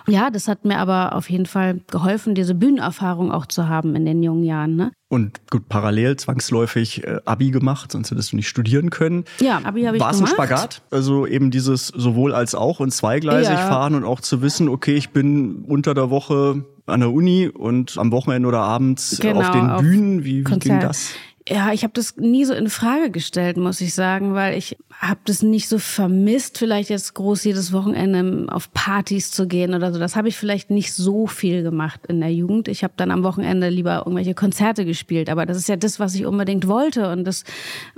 [0.07, 4.04] Ja, das hat mir aber auf jeden Fall geholfen, diese Bühnenerfahrung auch zu haben in
[4.04, 4.76] den jungen Jahren.
[4.76, 4.92] Ne?
[5.09, 9.24] Und gut, parallel zwangsläufig äh, Abi gemacht, sonst hättest du nicht studieren können.
[9.40, 10.83] Ja, Abi habe ich War es ein Spagat?
[10.90, 13.68] Also eben dieses sowohl als auch und zweigleisig ja.
[13.68, 17.96] fahren und auch zu wissen, okay, ich bin unter der Woche an der Uni und
[17.98, 20.24] am Wochenende oder abends genau, auf den Bühnen.
[20.24, 21.11] Wie, wie ging das?
[21.46, 25.20] Ja, ich habe das nie so in Frage gestellt, muss ich sagen, weil ich habe
[25.26, 29.98] das nicht so vermisst, vielleicht jetzt groß jedes Wochenende auf Partys zu gehen oder so.
[29.98, 32.66] Das habe ich vielleicht nicht so viel gemacht in der Jugend.
[32.68, 36.14] Ich habe dann am Wochenende lieber irgendwelche Konzerte gespielt, aber das ist ja das, was
[36.14, 37.44] ich unbedingt wollte und das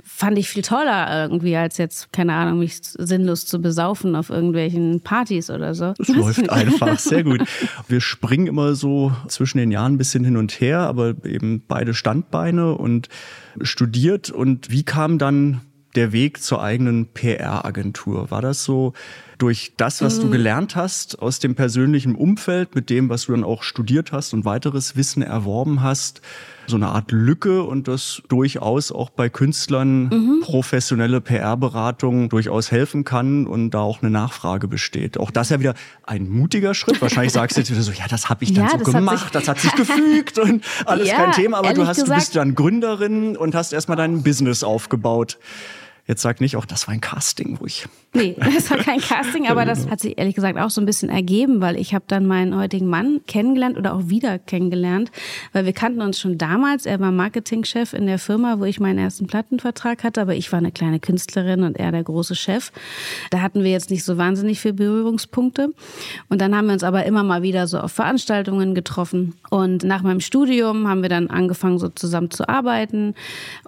[0.03, 4.99] fand ich viel toller irgendwie als jetzt keine Ahnung, mich sinnlos zu besaufen auf irgendwelchen
[4.99, 5.93] Partys oder so.
[5.99, 7.43] Es läuft einfach sehr gut.
[7.87, 11.93] Wir springen immer so zwischen den Jahren ein bisschen hin und her, aber eben beide
[11.93, 13.07] Standbeine und
[13.61, 14.29] studiert.
[14.29, 15.61] Und wie kam dann
[15.95, 18.29] der Weg zur eigenen PR-Agentur?
[18.31, 18.93] War das so
[19.37, 23.43] durch das, was du gelernt hast aus dem persönlichen Umfeld, mit dem, was du dann
[23.43, 26.21] auch studiert hast und weiteres Wissen erworben hast,
[26.67, 33.47] so eine Art Lücke und das durchaus auch bei Künstlern professionelle PR-Beratung durchaus helfen kann
[33.47, 35.17] und da auch eine Nachfrage besteht.
[35.19, 37.01] Auch das ja wieder ein mutiger Schritt.
[37.01, 38.93] Wahrscheinlich sagst du jetzt wieder so, ja, das habe ich dann Ja, so das hat
[38.95, 42.13] gemacht, sich- das hat sich gefügt und alles Ja, kein Thema, aber du hast, du
[42.13, 45.37] bist dann Gründerin und hast erstmal dein Business aufgebaut.
[46.07, 49.47] Jetzt sag nicht, auch das war ein Casting, wo ich Nee, das war kein Casting,
[49.47, 52.25] aber das hat sich ehrlich gesagt auch so ein bisschen ergeben, weil ich habe dann
[52.25, 55.11] meinen heutigen Mann kennengelernt oder auch wieder kennengelernt,
[55.53, 56.85] weil wir kannten uns schon damals.
[56.85, 60.59] Er war Marketingchef in der Firma, wo ich meinen ersten Plattenvertrag hatte, aber ich war
[60.59, 62.71] eine kleine Künstlerin und er der große Chef.
[63.29, 65.73] Da hatten wir jetzt nicht so wahnsinnig viele Berührungspunkte.
[66.29, 69.35] Und dann haben wir uns aber immer mal wieder so auf Veranstaltungen getroffen.
[69.49, 73.15] Und nach meinem Studium haben wir dann angefangen, so zusammen zu arbeiten.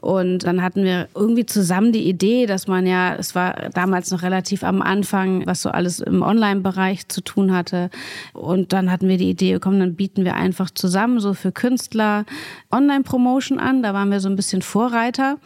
[0.02, 4.22] Und dann hatten wir irgendwie zusammen die Idee, dass man ja, es war damals noch
[4.22, 7.90] relativ am Anfang, was so alles im Online-Bereich zu tun hatte.
[8.34, 12.26] Und dann hatten wir die Idee, komm, dann bieten wir einfach zusammen so für Künstler
[12.72, 13.84] Online-Promotion an.
[13.84, 15.38] Da waren wir so ein bisschen Vorreiter.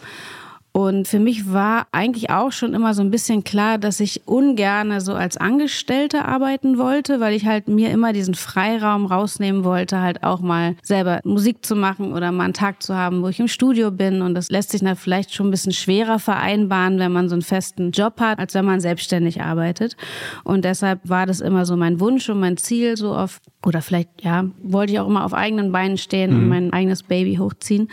[0.75, 5.01] Und für mich war eigentlich auch schon immer so ein bisschen klar, dass ich ungerne
[5.01, 10.23] so als Angestellte arbeiten wollte, weil ich halt mir immer diesen Freiraum rausnehmen wollte, halt
[10.23, 13.47] auch mal selber Musik zu machen oder mal einen Tag zu haben, wo ich im
[13.47, 14.23] Studio bin.
[14.23, 17.43] Und das lässt sich dann vielleicht schon ein bisschen schwerer vereinbaren, wenn man so einen
[17.43, 19.95] festen Job hat, als wenn man selbstständig arbeitet.
[20.43, 24.23] Und deshalb war das immer so mein Wunsch und mein Ziel, so auf, oder vielleicht,
[24.23, 27.89] ja, wollte ich auch immer auf eigenen Beinen stehen und mein eigenes Baby hochziehen.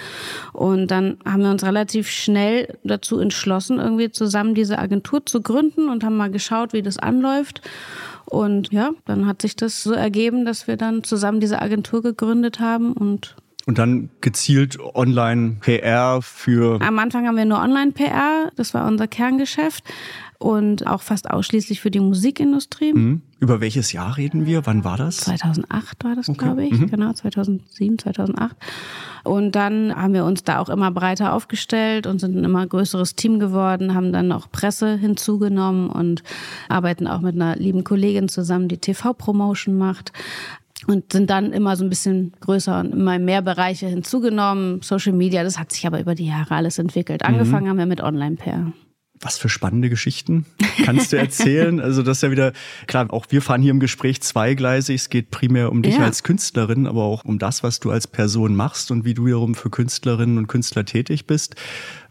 [0.54, 5.88] Und dann haben wir uns relativ schnell dazu entschlossen, irgendwie zusammen diese Agentur zu gründen
[5.88, 7.60] und haben mal geschaut, wie das anläuft.
[8.26, 12.60] Und ja, dann hat sich das so ergeben, dass wir dann zusammen diese Agentur gegründet
[12.60, 13.36] haben und
[13.70, 19.06] und dann gezielt online PR für am Anfang haben wir nur Online-PR, das war unser
[19.06, 19.84] Kerngeschäft
[20.38, 22.92] und auch fast ausschließlich für die Musikindustrie.
[22.92, 23.22] Hm?
[23.40, 24.66] über welches Jahr reden wir?
[24.66, 25.16] Wann war das?
[25.18, 28.54] 2008 war das, glaube ich, genau, 2007, 2008.
[29.24, 33.16] Und dann haben wir uns da auch immer breiter aufgestellt und sind ein immer größeres
[33.16, 36.22] Team geworden, haben dann auch Presse hinzugenommen und
[36.68, 40.12] arbeiten auch mit einer lieben Kollegin zusammen, die TV-Promotion macht.
[40.86, 44.80] Und sind dann immer so ein bisschen größer und immer mehr Bereiche hinzugenommen.
[44.82, 47.22] Social Media, das hat sich aber über die Jahre alles entwickelt.
[47.22, 48.72] Angefangen haben wir mit Online-PR.
[49.22, 50.46] Was für spannende Geschichten
[50.82, 51.78] kannst du erzählen?
[51.80, 52.52] also das ist ja wieder,
[52.86, 54.96] klar, auch wir fahren hier im Gespräch zweigleisig.
[54.96, 56.04] Es geht primär um dich Ja.
[56.04, 59.54] als Künstlerin, aber auch um das, was du als Person machst und wie du wiederum
[59.54, 61.54] für Künstlerinnen und Künstler tätig bist.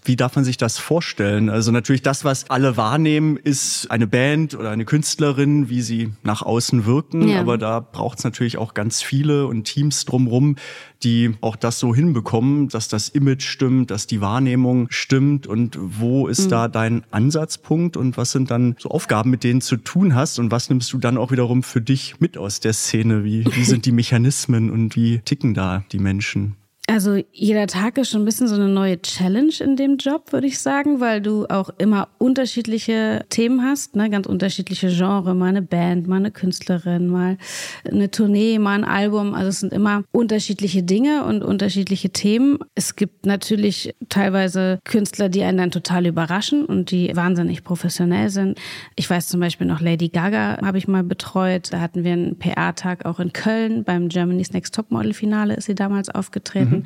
[0.03, 1.49] Wie darf man sich das vorstellen?
[1.49, 6.41] Also natürlich das, was alle wahrnehmen, ist eine Band oder eine Künstlerin, wie sie nach
[6.41, 7.27] außen wirken.
[7.27, 7.41] Ja.
[7.41, 10.55] Aber da braucht es natürlich auch ganz viele und Teams drumrum,
[11.03, 15.47] die auch das so hinbekommen, dass das Image stimmt, dass die Wahrnehmung stimmt.
[15.47, 19.65] Und wo ist da dein Ansatzpunkt und was sind dann so Aufgaben, mit denen du
[19.65, 20.39] zu tun hast?
[20.39, 23.23] Und was nimmst du dann auch wiederum für dich mit aus der Szene?
[23.23, 26.55] Wie, wie sind die Mechanismen und wie ticken da die Menschen?
[26.91, 30.47] Also jeder Tag ist schon ein bisschen so eine neue Challenge in dem Job, würde
[30.47, 34.09] ich sagen, weil du auch immer unterschiedliche Themen hast, ne?
[34.09, 37.37] ganz unterschiedliche Genre, mal eine Band, mal eine Künstlerin, mal
[37.85, 39.35] eine Tournee, mal ein Album.
[39.35, 42.57] Also es sind immer unterschiedliche Dinge und unterschiedliche Themen.
[42.73, 48.57] Es gibt natürlich teilweise Künstler, die einen dann total überraschen und die wahnsinnig professionell sind.
[48.95, 51.71] Ich weiß zum Beispiel noch Lady Gaga habe ich mal betreut.
[51.71, 56.09] Da hatten wir einen PR-Tag auch in Köln beim Germany's Next Topmodel-Finale ist sie damals
[56.09, 56.78] aufgetreten.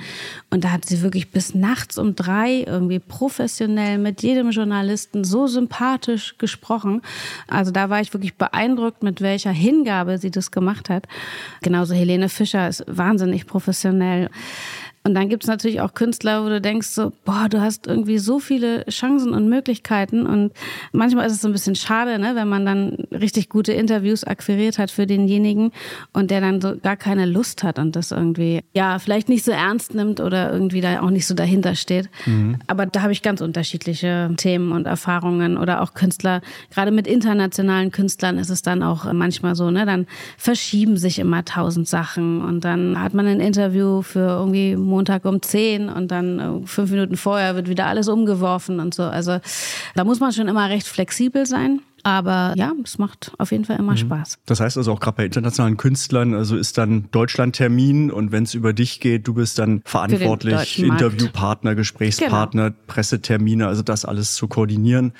[0.49, 5.47] Und da hat sie wirklich bis nachts um drei irgendwie professionell mit jedem Journalisten so
[5.47, 7.01] sympathisch gesprochen.
[7.47, 11.07] Also da war ich wirklich beeindruckt, mit welcher Hingabe sie das gemacht hat.
[11.61, 14.29] Genauso Helene Fischer ist wahnsinnig professionell.
[15.05, 18.19] Und dann gibt es natürlich auch Künstler, wo du denkst so, boah, du hast irgendwie
[18.19, 20.25] so viele Chancen und Möglichkeiten.
[20.25, 20.53] Und
[20.93, 24.77] manchmal ist es so ein bisschen schade, ne, wenn man dann richtig gute Interviews akquiriert
[24.77, 25.71] hat für denjenigen
[26.13, 29.51] und der dann so gar keine Lust hat und das irgendwie, ja, vielleicht nicht so
[29.51, 32.09] ernst nimmt oder irgendwie da auch nicht so dahinter steht.
[32.67, 36.41] Aber da habe ich ganz unterschiedliche Themen und Erfahrungen oder auch Künstler.
[36.73, 41.43] Gerade mit internationalen Künstlern ist es dann auch manchmal so, ne, dann verschieben sich immer
[41.43, 46.39] tausend Sachen und dann hat man ein Interview für irgendwie Montag um 10 und dann
[46.39, 49.03] äh, fünf Minuten vorher wird wieder alles umgeworfen und so.
[49.03, 49.39] Also
[49.95, 51.81] da muss man schon immer recht flexibel sein.
[52.03, 54.39] Aber ja, es macht auf jeden Fall immer Spaß.
[54.45, 58.43] Das heißt also auch gerade bei internationalen Künstlern, also ist dann Deutschland Termin und wenn
[58.43, 60.79] es über dich geht, du bist dann verantwortlich.
[60.79, 65.13] Interviewpartner, Gesprächspartner, Pressetermine, also das alles zu koordinieren.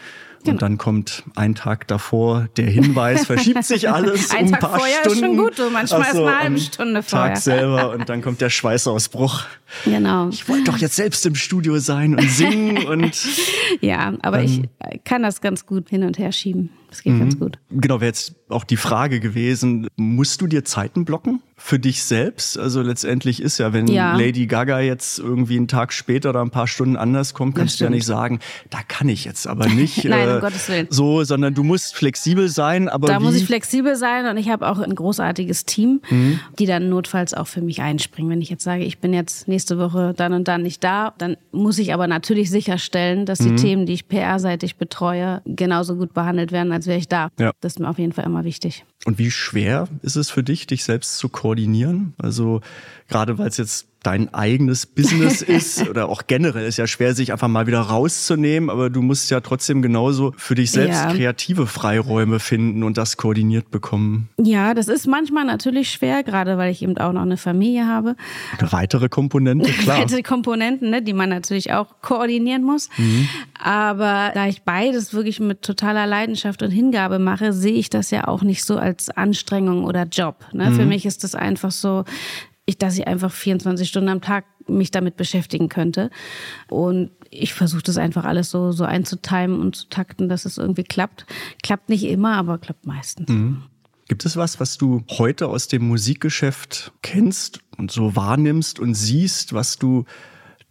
[0.44, 0.56] Genau.
[0.56, 4.60] Und dann kommt ein Tag davor der Hinweis, verschiebt sich alles Ein um ein Tag
[4.60, 5.38] paar vorher ist Stunden.
[5.38, 5.70] schon gut, du.
[5.70, 7.30] Manchmal Ach ist eine halbe Stunde vorher.
[7.30, 9.44] Tag selber und dann kommt der Schweißausbruch.
[9.86, 10.28] Genau.
[10.28, 13.26] Ich wollte doch jetzt selbst im Studio sein und singen und
[13.82, 14.64] Ja, aber ich
[15.06, 16.70] kann das ganz gut hin und her schieben.
[16.74, 16.83] Amen.
[16.94, 17.58] Das geht ganz gut.
[17.72, 22.56] Genau, wäre jetzt auch die Frage gewesen, musst du dir Zeiten blocken für dich selbst?
[22.60, 24.16] Also letztendlich ist ja, wenn Ja.
[24.16, 27.86] Lady Gaga jetzt irgendwie einen Tag später oder ein paar Stunden anders kommt, kannst du
[27.86, 30.06] ja nicht sagen, da kann ich jetzt aber nicht.
[30.06, 30.86] Nein, um äh, Gottes Willen.
[30.92, 33.24] So, sondern du musst flexibel sein, aber Da wie?
[33.24, 36.40] muss ich flexibel sein und ich habe auch ein großartiges Team, Mhm.
[36.60, 38.30] die dann notfalls auch für mich einspringen.
[38.30, 41.38] Wenn ich jetzt sage, ich bin jetzt nächste Woche dann und dann nicht da, dann
[41.52, 43.58] muss ich aber natürlich sicherstellen, dass die Mhm.
[43.58, 47.30] Themen, die ich PR-seitig betreue, genauso gut behandelt werden, als wäre ich da.
[47.40, 47.52] Ja.
[47.62, 48.86] Das ist mir auf jeden Fall immer wichtig.
[49.06, 52.14] Und wie schwer ist es für dich, dich selbst zu koordinieren?
[52.18, 52.62] Also
[53.10, 57.32] gerade weil es jetzt dein eigenes Business ist oder auch generell ist ja schwer, sich
[57.32, 61.12] einfach mal wieder rauszunehmen, aber du musst ja trotzdem genauso für dich selbst Ja.
[61.14, 64.30] kreative Freiräume finden und das koordiniert bekommen.
[64.38, 68.16] Ja, das ist manchmal natürlich schwer, gerade weil ich eben auch noch eine Familie habe.
[68.60, 70.00] Eine weitere Komponente, klar.
[70.00, 72.90] Weitere Komponenten, ne, die man natürlich auch koordinieren muss.
[72.98, 73.28] Mhm.
[73.60, 78.28] Aber da ich beides wirklich mit totaler Leidenschaft und Hingabe mache, sehe ich das ja
[78.28, 80.46] auch nicht so als Anstrengung oder Job.
[80.52, 80.70] Ne?
[80.70, 80.76] Mhm.
[80.76, 82.04] Für mich ist das einfach so,
[82.66, 86.10] ich, dass ich einfach 24 Stunden am Tag mich damit beschäftigen könnte.
[86.70, 90.84] Und ich versuche das einfach alles so, so einzutimen und zu takten, dass es irgendwie
[90.84, 91.26] klappt.
[91.62, 93.28] Klappt nicht immer, aber klappt meistens.
[94.08, 99.54] Gibt es was, was du heute aus dem Musikgeschäft kennst und so wahrnimmst und siehst,
[99.54, 100.06] was du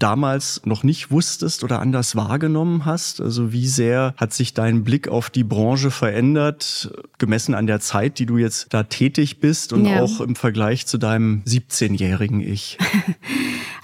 [0.02, 3.20] damals noch nicht wusstest oder anders wahrgenommen hast?
[3.20, 8.18] Also wie sehr hat sich dein Blick auf die Branche verändert, gemessen an der Zeit,
[8.18, 10.00] die du jetzt da tätig bist und Ja.
[10.02, 12.78] auch im Vergleich zu deinem 17-jährigen Ich?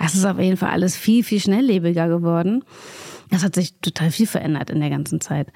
[0.00, 2.62] Es ist auf jeden Fall alles viel, viel schnelllebiger geworden.
[3.31, 5.48] Das hat sich total viel verändert in der ganzen Zeit.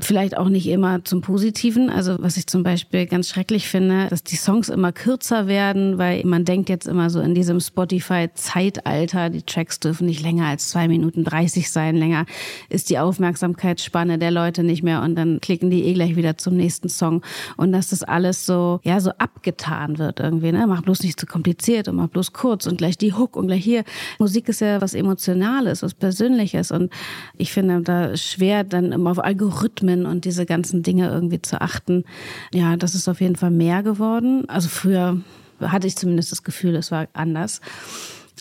[0.00, 1.90] Vielleicht auch nicht immer zum Positiven.
[1.90, 6.24] Also was ich zum Beispiel ganz schrecklich finde, dass die Songs immer kürzer werden, weil
[6.24, 10.88] man denkt jetzt immer so in diesem Spotify-Zeitalter, die Tracks dürfen nicht länger als zwei
[10.88, 11.96] Minuten 30 sein.
[11.96, 12.26] Länger
[12.68, 16.56] ist die Aufmerksamkeitsspanne der Leute nicht mehr und dann klicken die eh gleich wieder zum
[16.56, 17.22] nächsten Song.
[17.56, 20.50] Und dass das alles so, ja, so abgetan wird irgendwie.
[20.50, 20.66] Ne?
[20.66, 23.62] Mach bloß nicht zu kompliziert und mach bloß kurz und gleich die Hook und gleich
[23.62, 23.84] hier.
[24.18, 26.90] Musik ist ja was Emotionales, was Persönliches und
[27.36, 32.04] ich finde da schwer dann immer auf Algorithmen und diese ganzen Dinge irgendwie zu achten.
[32.52, 34.48] Ja, das ist auf jeden Fall mehr geworden.
[34.48, 35.20] Also früher
[35.60, 37.60] hatte ich zumindest das Gefühl, es war anders.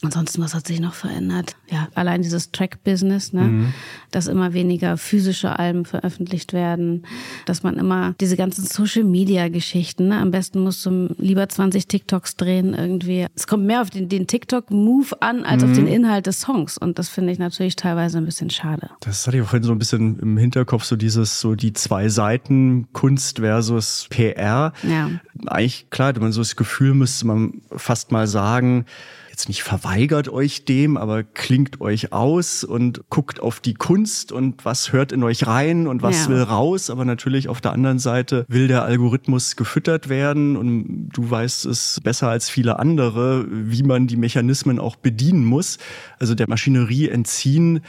[0.03, 1.55] Ansonsten, was hat sich noch verändert?
[1.69, 3.73] Ja, allein dieses Track-Business, ne?
[4.11, 7.05] Dass immer weniger physische Alben veröffentlicht werden,
[7.45, 10.17] dass man immer diese ganzen Social-Media-Geschichten, ne?
[10.17, 13.27] Am besten musst du lieber 20 TikToks drehen irgendwie.
[13.35, 16.77] Es kommt mehr auf den, den TikTok-Move an, als auf den Inhalt des Songs.
[16.77, 18.89] Und das finde ich natürlich teilweise ein bisschen schade.
[19.01, 22.09] Das hatte ich auch vorhin so ein bisschen im Hinterkopf, so dieses, so die zwei
[22.09, 24.73] Seiten, Kunst versus PR.
[24.83, 25.09] Ja.
[25.47, 28.85] Eigentlich, klar, man so das Gefühl müsste man fast mal sagen,
[29.33, 34.63] jetzt nicht verweigert euch dem, aber klingt euch aus und guckt auf die Kunst und
[34.63, 36.29] was hört in euch rein und was Ja.
[36.29, 36.91] will raus.
[36.91, 41.99] Aber natürlich auf der anderen Seite will der Algorithmus gefüttert werden und du weißt es
[42.03, 45.79] besser als viele andere, wie man die Mechanismen auch bedienen muss.
[46.19, 47.81] Also der Maschinerie entziehen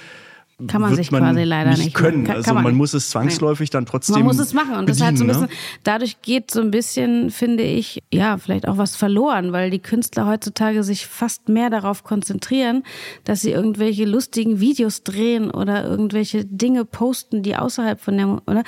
[0.69, 2.25] Kann man sich man quasi leider nicht nicht können.
[2.25, 4.89] Kann- also kann man man, muss es zwangsläufig dann trotzdem Man muss es machen und
[4.89, 5.81] das ist halt so ein bedienen, bisschen, ne?
[5.83, 10.27] dadurch geht so ein bisschen, finde ich, ja, vielleicht auch was verloren, weil die Künstler
[10.27, 12.85] heutzutage sich fast mehr darauf konzentrieren,
[13.25, 18.63] dass sie irgendwelche lustigen Videos drehen oder irgendwelche Dinge posten, die außerhalb von der, oder?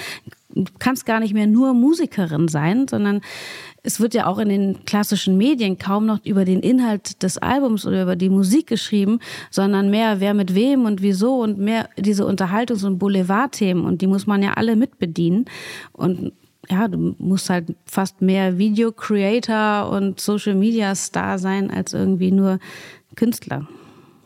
[0.64, 3.20] Du kannst gar nicht mehr nur Musikerin sein, sondern
[3.82, 7.86] es wird ja auch in den klassischen Medien kaum noch über den Inhalt des Albums
[7.86, 12.24] oder über die Musik geschrieben, sondern mehr wer mit wem und wieso und mehr diese
[12.24, 15.44] Unterhaltungs- und Boulevardthemen und die muss man ja alle mitbedienen
[15.92, 16.32] und
[16.68, 22.32] ja, du musst halt fast mehr Video Creator und Social Media Star sein als irgendwie
[22.32, 22.58] nur
[23.14, 23.68] Künstler.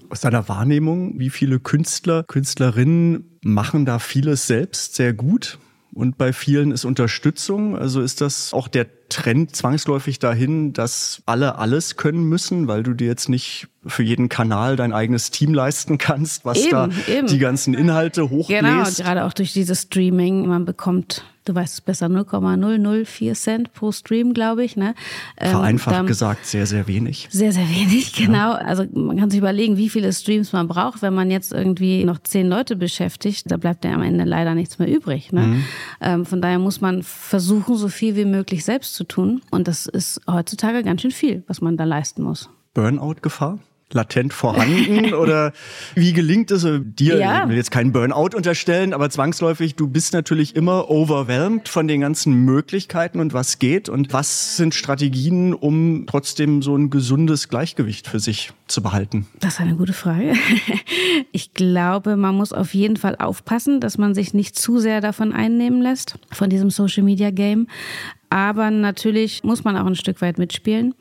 [0.08, 5.58] Aus deiner Wahrnehmung, wie viele Künstler, Künstlerinnen machen da vieles selbst sehr gut?
[5.92, 7.76] Und bei vielen ist Unterstützung.
[7.76, 12.94] Also ist das auch der Trend zwangsläufig dahin, dass alle alles können müssen, weil du
[12.94, 17.26] dir jetzt nicht für jeden Kanal dein eigenes Team leisten kannst, was Eben, da eben.
[17.26, 18.98] die ganzen Inhalte Genau, hochbläst?
[18.98, 20.46] gerade auch durch dieses Streaming.
[20.46, 24.76] Man bekommt du weißt es besser, 0,004 Cent pro Stream, glaube ich.
[24.76, 24.94] Ne?
[25.38, 27.28] Ähm, Vereinfacht dann- gesagt, sehr, sehr wenig.
[27.30, 28.52] Sehr, sehr wenig, genau.
[28.52, 32.18] Also man kann sich überlegen, wie viele Streams man braucht, wenn man jetzt irgendwie noch
[32.18, 33.50] zehn Leute beschäftigt.
[33.50, 35.32] Da bleibt ja am Ende leider nichts mehr übrig.
[35.32, 35.62] Ne?
[36.00, 39.42] Ähm, von daher muss man versuchen, so viel wie möglich selbst zu tun.
[39.50, 42.50] Und das ist heutzutage ganz schön viel, was man da leisten muss.
[42.74, 43.58] Burnout-Gefahr?
[43.94, 45.52] Latent vorhanden oder
[45.94, 47.18] wie gelingt es äh, dir?
[47.18, 47.42] Ja.
[47.42, 52.00] Ich will jetzt keinen Burnout unterstellen, aber zwangsläufig, du bist natürlich immer overwhelmed von den
[52.00, 58.06] ganzen Möglichkeiten und was geht und was sind Strategien, um trotzdem so ein gesundes Gleichgewicht
[58.06, 59.26] für sich zu behalten?
[59.40, 60.34] Das ist eine gute Frage.
[61.32, 65.32] Ich glaube, man muss auf jeden Fall aufpassen, dass man sich nicht zu sehr davon
[65.32, 67.66] einnehmen lässt, von diesem Social Media Game.
[68.30, 70.94] Aber natürlich muss man auch ein Stück weit mitspielen.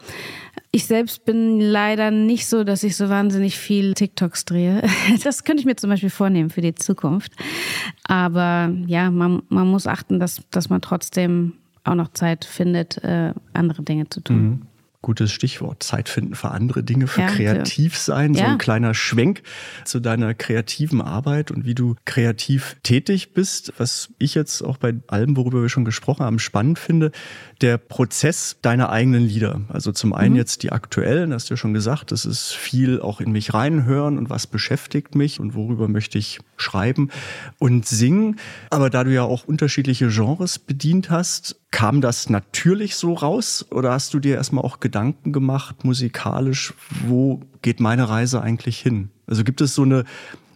[0.72, 4.84] Ich selbst bin leider nicht so, dass ich so wahnsinnig viel TikToks drehe.
[5.24, 7.34] Das könnte ich mir zum Beispiel vornehmen für die Zukunft.
[8.04, 11.54] Aber ja, man, man muss achten, dass, dass man trotzdem
[11.84, 14.68] auch noch Zeit findet, äh, andere Dinge zu tun.
[15.02, 15.82] Gutes Stichwort.
[15.82, 18.34] Zeit finden für andere Dinge, für Ja, kreativ sein.
[18.34, 18.52] So Ja.
[18.52, 19.44] ein kleiner Schwenk
[19.86, 23.74] zu deiner kreativen Arbeit und wie du kreativ tätig bist.
[23.78, 27.12] Was ich jetzt auch bei allem, worüber wir schon gesprochen haben, spannend finde,
[27.62, 29.62] der Prozess deiner eigenen Lieder.
[29.70, 33.22] Also zum einen jetzt die aktuellen, hast du ja schon gesagt, das ist viel auch
[33.22, 37.10] in mich reinhören und was beschäftigt mich und worüber möchte ich schreiben
[37.58, 38.38] und singen.
[38.70, 43.92] Aber da du ja auch unterschiedliche Genres bedient hast, kam das natürlich so raus oder
[43.92, 46.74] hast du dir erstmal auch Gedanken gemacht, musikalisch,
[47.06, 49.10] wo geht meine Reise eigentlich hin?
[49.28, 50.06] Also gibt es so eine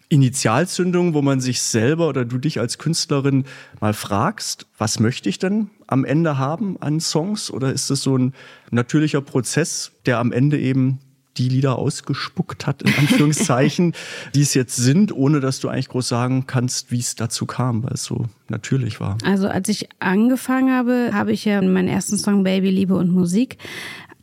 [0.09, 3.45] Initialzündung, wo man sich selber oder du dich als Künstlerin
[3.80, 7.49] mal fragst, was möchte ich denn am Ende haben an Songs?
[7.49, 8.34] Oder ist es so ein
[8.70, 10.99] natürlicher Prozess, der am Ende eben
[11.38, 13.93] die Lieder ausgespuckt hat, in Anführungszeichen,
[14.36, 17.84] die es jetzt sind, ohne dass du eigentlich groß sagen kannst, wie es dazu kam,
[17.84, 19.17] weil es so natürlich war.
[19.25, 23.57] Also als ich angefangen habe, habe ich ja meinen ersten Song Baby, Liebe und Musik.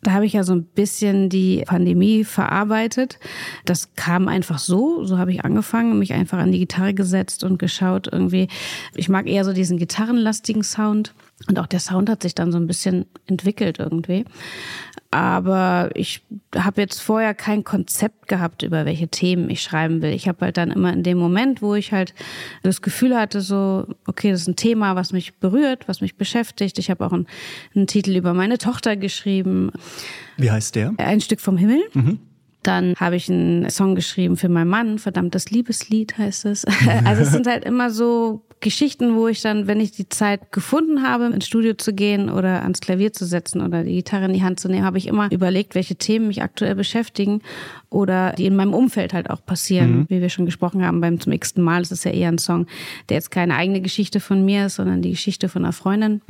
[0.02, 3.18] Da habe ich ja so ein bisschen die Pandemie verarbeitet.
[3.66, 5.04] Das kam einfach so.
[5.04, 8.48] So habe ich angefangen, mich einfach an die Gitarre gesetzt und geschaut irgendwie.
[8.94, 11.12] Ich mag eher so diesen gitarrenlastigen Sound.
[11.49, 14.24] Und auch der Sound hat sich dann so ein bisschen entwickelt irgendwie.
[15.11, 16.22] Aber ich
[16.55, 20.12] habe jetzt vorher kein Konzept gehabt, über welche Themen ich schreiben will.
[20.12, 22.14] Ich habe halt dann immer in dem Moment, wo ich halt
[22.62, 26.78] das Gefühl hatte, so, okay, das ist ein Thema, was mich berührt, was mich beschäftigt.
[26.78, 27.26] Ich habe auch einen,
[27.74, 29.72] einen Titel über meine Tochter geschrieben,
[30.36, 30.95] Wie heißt der?
[30.99, 31.80] ein Stück vom Himmel.
[32.62, 36.66] Dann habe ich einen Song geschrieben für meinen Mann, verdammtes Liebeslied heißt es.
[37.04, 41.02] Also es sind halt immer so Geschichten, wo ich dann, wenn ich die Zeit gefunden
[41.02, 44.42] habe, ins Studio zu gehen oder ans Klavier zu setzen oder die Gitarre in die
[44.42, 47.40] Hand zu nehmen, habe ich immer überlegt, welche Themen mich aktuell beschäftigen
[47.88, 50.04] oder die in meinem Umfeld halt auch passieren.
[50.11, 52.66] Wie wir schon gesprochen haben beim zum x-ten Mal, ist es ja eher ein Song,
[53.08, 56.20] der jetzt keine eigene Geschichte von mir ist, sondern die Geschichte von einer Freundin.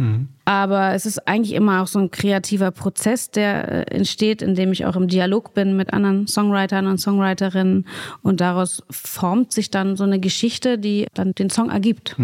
[0.51, 4.73] Aber es ist eigentlich immer auch so ein kreativer Prozess, der äh, entsteht, in dem
[4.73, 7.87] ich auch im Dialog bin mit anderen Songwritern und Songwriterinnen.
[8.23, 12.17] Und daraus formt sich dann so eine Geschichte, die dann den Song ergibt.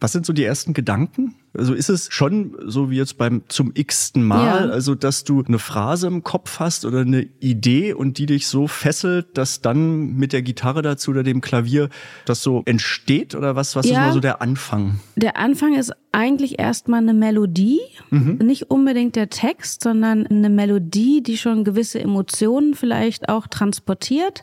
[0.00, 1.34] Was sind so die ersten Gedanken?
[1.56, 4.72] Also ist es schon so wie jetzt beim zum x-ten Mal, Ja.
[4.72, 8.66] also dass du eine Phrase im Kopf hast oder eine Idee und die dich so
[8.66, 11.88] fesselt, dass dann mit der Gitarre dazu oder dem Klavier
[12.26, 14.00] das so entsteht oder was, was ist Ja.
[14.00, 15.00] mal so der Anfang?
[15.16, 17.80] Der Anfang ist eigentlich erstmal eine Melodie,
[18.10, 24.42] nicht unbedingt der Text, sondern eine Melodie, die schon gewisse Emotionen vielleicht auch transportiert,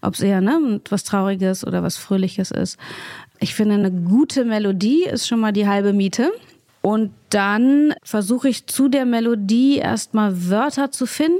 [0.00, 2.76] ob es eher ne, was Trauriges oder was Fröhliches ist.
[3.42, 6.30] Ich finde, eine gute Melodie ist schon mal die halbe Miete.
[6.80, 11.38] Und dann versuche ich zu der Melodie erstmal Wörter zu finden.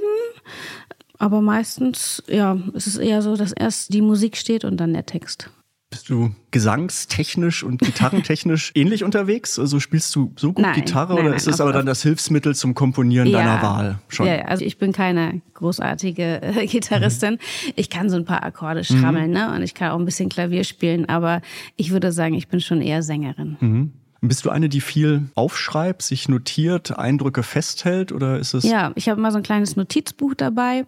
[1.18, 5.06] Aber meistens, ja, es ist eher so, dass erst die Musik steht und dann der
[5.06, 5.48] Text.
[5.92, 9.58] Bist du gesangstechnisch und gitarrentechnisch ähnlich unterwegs?
[9.58, 12.54] Also spielst du so gut Nein, Gitarre nein, oder ist es aber dann das Hilfsmittel
[12.54, 14.26] zum Komponieren deiner Wahl schon?
[14.26, 17.36] Ja, ja, also ich bin keine großartige äh, Gitarristin.
[17.76, 18.84] Ich kann so ein paar Akkorde Mhm.
[18.84, 19.52] strammeln, ne?
[19.54, 21.42] Und ich kann auch ein bisschen Klavier spielen, aber
[21.76, 23.58] ich würde sagen, ich bin schon eher Sängerin.
[23.60, 23.92] Mhm.
[24.24, 29.08] Bist du eine, die viel aufschreibt, sich notiert, Eindrücke festhält oder ist es Ja, ich
[29.08, 30.86] habe immer so ein kleines Notizbuch dabei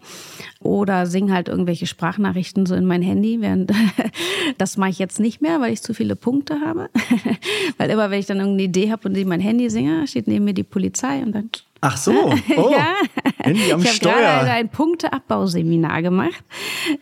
[0.61, 3.41] oder singe halt irgendwelche Sprachnachrichten so in mein Handy.
[3.41, 3.73] Während
[4.59, 6.91] das mache ich jetzt nicht mehr, weil ich zu viele Punkte habe.
[7.77, 10.45] weil immer, wenn ich dann irgendeine Idee habe und in mein Handy singe, steht neben
[10.45, 11.51] mir die Polizei und dann
[11.87, 12.13] Ach so,
[12.57, 12.95] oh, ja.
[13.43, 14.13] Handy am ich habe Steuer.
[14.15, 16.43] gerade ein Punkteabbauseminar gemacht,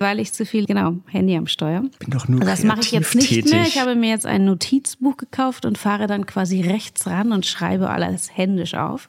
[0.01, 1.83] weil ich zu viel, genau, Handy am Steuer.
[2.01, 3.63] bin doch nur Also das mache ich jetzt nicht kreativ mehr.
[3.63, 3.77] tätig.
[3.77, 7.91] Ich habe mir jetzt ein Notizbuch gekauft und fahre dann quasi rechts ran und schreibe
[7.91, 9.09] alles händisch auf.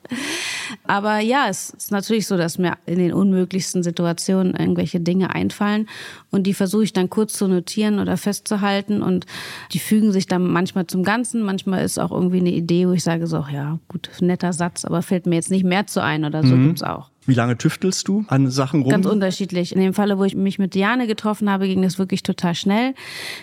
[0.84, 5.88] Aber ja, es ist natürlich so, dass mir in den unmöglichsten Situationen irgendwelche Dinge einfallen
[6.30, 9.26] und die versuche ich dann kurz zu notieren oder festzuhalten und
[9.71, 11.41] die fügen sich dann manchmal zum Ganzen.
[11.41, 15.01] Manchmal ist auch irgendwie eine Idee, wo ich sage so, ja, gut, netter Satz, aber
[15.01, 17.09] fällt mir jetzt nicht mehr zu ein oder so gibt's auch.
[17.26, 18.91] Wie lange tüftelst du an Sachen rum?
[18.91, 19.74] Ganz unterschiedlich.
[19.74, 22.95] In dem Falle, wo ich mich mit Diane getroffen habe, ging das wirklich total schnell.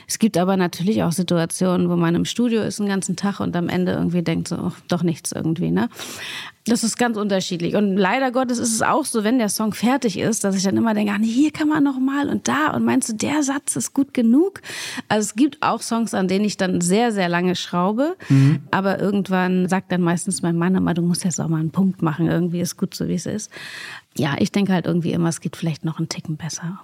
[0.06, 3.56] Es gibt aber natürlich auch Situationen, wo man im Studio ist den ganzen Tag und
[3.56, 5.88] am Ende irgendwie denkt so, ach, doch nichts irgendwie, ne?
[6.66, 7.74] Das ist ganz unterschiedlich.
[7.74, 10.76] Und leider Gottes ist es auch so, wenn der Song fertig ist, dass ich dann
[10.76, 12.74] immer denke, ach, nee, hier kann man noch mal und da.
[12.74, 14.60] Und meinst du, der Satz ist gut genug?
[15.08, 18.16] Also es gibt auch Songs, an denen ich dann sehr, sehr lange schraube.
[18.70, 22.02] Aber irgendwann sagt dann meistens mein Mann immer, du musst jetzt auch mal einen Punkt
[22.02, 22.26] machen.
[22.26, 23.50] Irgendwie ist gut so, wie es ist.
[24.16, 26.78] Ja, ich denke halt irgendwie immer, es geht vielleicht noch einen Ticken besser.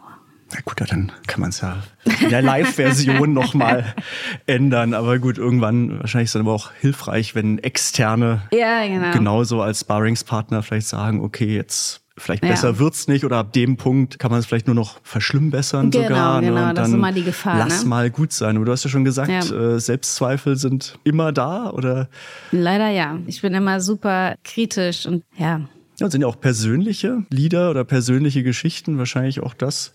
[0.53, 1.77] Na gut, ja, dann kann man es ja
[2.23, 3.95] in der Live-Version nochmal
[4.47, 4.95] ändern.
[4.95, 9.11] Aber gut, irgendwann wahrscheinlich ist es dann aber auch hilfreich, wenn externe Ja, genau.
[9.13, 12.51] genauso als Sparringspartner vielleicht sagen, okay, jetzt vielleicht Ja.
[12.51, 16.05] besser wird's nicht oder ab dem Punkt kann man es vielleicht nur noch verschlimmbessern Genau,
[16.09, 16.41] sogar.
[16.41, 16.47] ne?
[16.49, 17.89] genau, Und das ist immer die Gefahr, Lass ne?
[17.91, 18.57] mal gut sein.
[18.57, 19.75] Aber du hast ja schon gesagt, Ja.
[19.75, 22.09] äh, Selbstzweifel sind immer da oder
[22.53, 23.19] Leider ja.
[23.27, 25.61] Ich bin immer super kritisch und ja.
[25.99, 28.99] Ja, sind ja auch persönliche Lieder oder persönliche Geschichten.
[28.99, 29.93] Wahrscheinlich auch das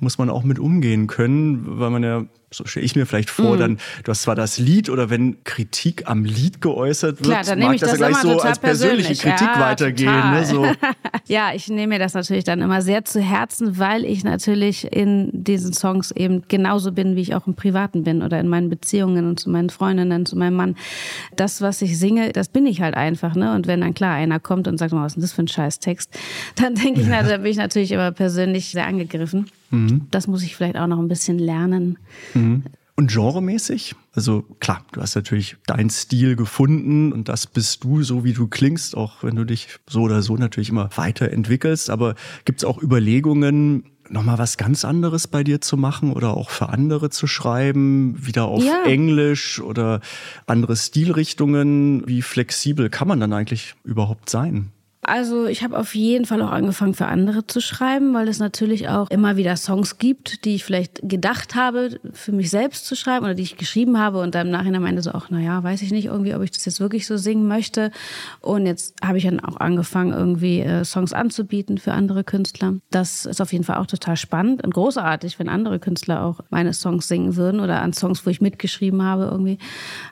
[0.00, 2.26] muss man auch mit umgehen können, weil man ja,
[2.56, 3.42] so stelle ich mir vielleicht Mhm.
[3.42, 7.44] vor, dann, du hast zwar das Lied oder wenn Kritik am Lied geäußert wird, Klar,
[7.44, 9.18] dann mag ich das, das ja gleich so als persönliche persönlich.
[9.20, 10.30] Kritik Ja, weitergehen.
[10.30, 10.44] Ne?
[10.46, 10.66] So.
[11.28, 15.30] Ja, ich nehme mir das natürlich dann immer sehr zu Herzen, weil ich natürlich in
[15.32, 19.26] diesen Songs eben genauso bin, wie ich auch im Privaten bin oder in meinen Beziehungen
[19.28, 20.76] und zu meinen Freundinnen, zu meinem Mann.
[21.34, 23.34] Das, was ich singe, das bin ich halt einfach.
[23.34, 23.54] Ne?
[23.56, 26.16] Und wenn dann klar einer kommt und sagt, was ist denn das für ein Scheißtext,
[26.54, 29.50] dann denke ich, na, da bin ich natürlich immer persönlich sehr angegriffen.
[30.12, 31.98] Das muss ich vielleicht auch noch ein bisschen lernen.
[32.98, 33.94] Und genremäßig?
[34.14, 38.46] Also klar, du hast natürlich deinen Stil gefunden und das bist du, so wie du
[38.48, 41.90] klingst, auch wenn du dich so oder so natürlich immer weiterentwickelst.
[41.90, 42.14] Aber
[42.46, 46.70] gibt es auch Überlegungen, nochmal was ganz anderes bei dir zu machen oder auch für
[46.70, 48.84] andere zu schreiben, wieder auf Ja.
[48.86, 50.00] Englisch oder
[50.46, 52.06] andere Stilrichtungen?
[52.06, 54.72] Wie flexibel kann man dann eigentlich überhaupt sein?
[55.06, 58.88] Also ich habe auf jeden Fall auch angefangen für andere zu schreiben, weil es natürlich
[58.88, 63.24] auch immer wieder Songs gibt, die ich vielleicht gedacht habe, für mich selbst zu schreiben
[63.24, 65.92] oder die ich geschrieben habe und dann im Nachhinein meinte so, ach naja, weiß ich
[65.92, 67.92] nicht irgendwie, ob ich das jetzt wirklich so singen möchte.
[68.40, 72.74] Und jetzt habe ich dann auch angefangen, irgendwie äh, Songs anzubieten für andere Künstler.
[72.90, 76.72] Das ist auf jeden Fall auch total spannend und großartig, wenn andere Künstler auch meine
[76.72, 79.58] Songs singen würden oder an Songs, wo ich mitgeschrieben habe irgendwie.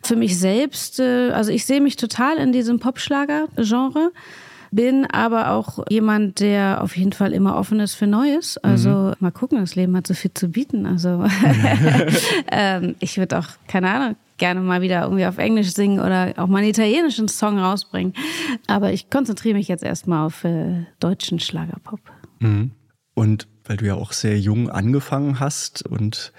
[0.05, 4.13] Für mich selbst, äh, also ich sehe mich total in diesem Popschlager-Genre
[4.75, 8.59] bin aber auch jemand, der auf jeden Fall immer offen ist für Neues.
[8.59, 10.87] Also mal gucken, das Leben hat so viel zu bieten.
[10.87, 11.25] Also
[12.51, 16.49] ähm, ich würde auch, keine Ahnung, gerne mal wieder irgendwie auf Englisch singen oder auch
[16.49, 18.15] mal einen italienischen Song rausbringen.
[18.67, 22.01] Aber ich konzentriere mich jetzt erstmal auf äh, deutschen Schlagerpop.
[23.15, 26.33] Und weil du ja auch sehr jung angefangen hast und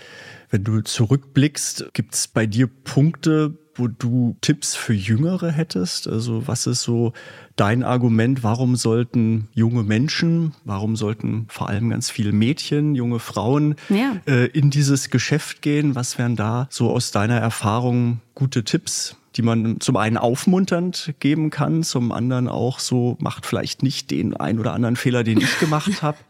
[0.49, 6.07] wenn du zurückblickst, gibt es bei dir Punkte, wo du Tipps für Jüngere hättest?
[6.07, 7.13] Also was ist so
[7.55, 13.75] dein Argument, warum sollten junge Menschen, warum sollten vor allem ganz viele Mädchen, junge Frauen
[13.89, 14.17] Ja.
[14.27, 15.95] äh, in dieses Geschäft gehen?
[15.95, 19.15] Was wären da so aus deiner Erfahrung gute Tipps?
[19.37, 24.33] die man zum einen aufmunternd geben kann, zum anderen auch so, macht vielleicht nicht den
[24.33, 26.17] ein oder anderen Fehler, den ich gemacht habe.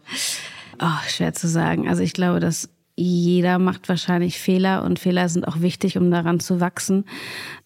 [0.78, 1.88] Oh, schwer zu sagen.
[1.88, 6.40] Also ich glaube, dass jeder macht wahrscheinlich Fehler und Fehler sind auch wichtig, um daran
[6.40, 7.04] zu wachsen.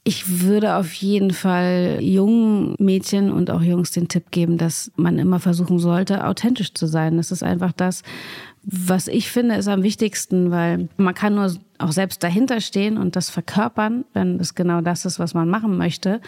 [0.02, 5.20] Ich würde auf jeden Fall jungen Mädchen und auch Jungs den Tipp geben, dass man
[5.20, 7.16] immer versuchen sollte, authentisch zu sein.
[7.16, 8.02] Das ist einfach das,
[8.64, 13.16] was ich finde, ist am wichtigsten, weil man kann nur auch selbst dahinter stehen und
[13.16, 16.20] das verkörpern, wenn es genau das ist, was man machen möchte.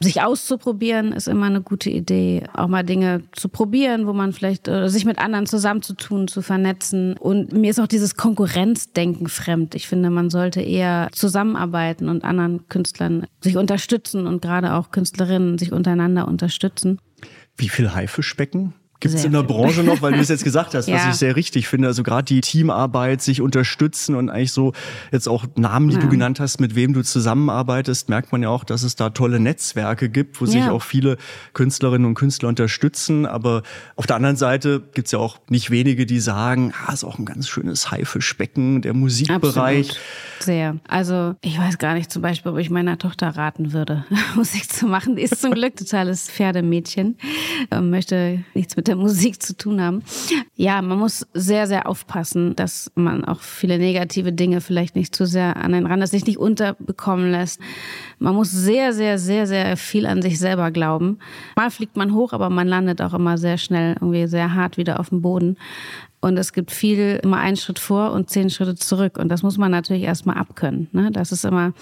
[0.00, 2.44] Sich auszuprobieren ist immer eine gute Idee.
[2.52, 7.16] Auch mal Dinge zu probieren, wo man vielleicht äh, sich mit anderen zusammenzutun, zu vernetzen.
[7.16, 9.74] Und mir ist auch dieses Konkurrenzdenken fremd.
[9.74, 15.58] Ich finde, man sollte eher zusammenarbeiten und anderen Künstlern sich unterstützen und gerade auch Künstlerinnen
[15.58, 17.00] sich untereinander unterstützen.
[17.56, 18.74] Wie viel Haifischbecken?
[19.00, 19.42] Gibt es in der.
[19.42, 21.10] Branche noch, weil du es jetzt gesagt hast, was Ja.
[21.10, 21.86] ich sehr richtig finde.
[21.88, 24.72] Also gerade die Teamarbeit, sich unterstützen und eigentlich so
[25.12, 26.08] jetzt auch Namen, die du Ja.
[26.08, 30.08] genannt hast, mit wem du zusammenarbeitest, merkt man ja auch, dass es da tolle Netzwerke
[30.08, 30.72] gibt, wo sich Ja.
[30.72, 31.16] auch viele
[31.52, 33.26] Künstlerinnen und Künstler unterstützen.
[33.26, 33.62] Aber
[33.96, 37.18] auf der anderen Seite gibt es ja auch nicht wenige, die sagen, ah, ist auch
[37.18, 39.90] ein ganz schönes Haifischbecken, der Musikbereich.
[39.90, 40.00] Absolut.
[40.40, 40.76] Sehr.
[40.88, 44.86] Also ich weiß gar nicht zum Beispiel, ob ich meiner Tochter raten würde, Musik zu
[44.86, 45.16] machen.
[45.16, 47.16] Die ist zum Glück totales Pferdemädchen,
[47.70, 50.02] ähm, möchte nichts mit der Musik zu tun haben.
[50.54, 55.26] Ja, man muss sehr, sehr aufpassen, dass man auch viele negative Dinge vielleicht nicht zu
[55.26, 57.60] sehr an den Rand, dass sich nicht unterbekommen lässt.
[58.18, 61.18] Man muss sehr, sehr, sehr, sehr viel an sich selber glauben.
[61.56, 65.00] Mal fliegt man hoch, aber man landet auch immer sehr schnell irgendwie sehr hart wieder
[65.00, 65.56] auf dem Boden.
[66.20, 69.18] Und es gibt viel immer einen Schritt vor und zehn Schritte zurück.
[69.18, 70.88] Und das muss man natürlich erstmal abkönnen.
[70.92, 71.10] Ne?
[71.12, 71.72] Das ist immer,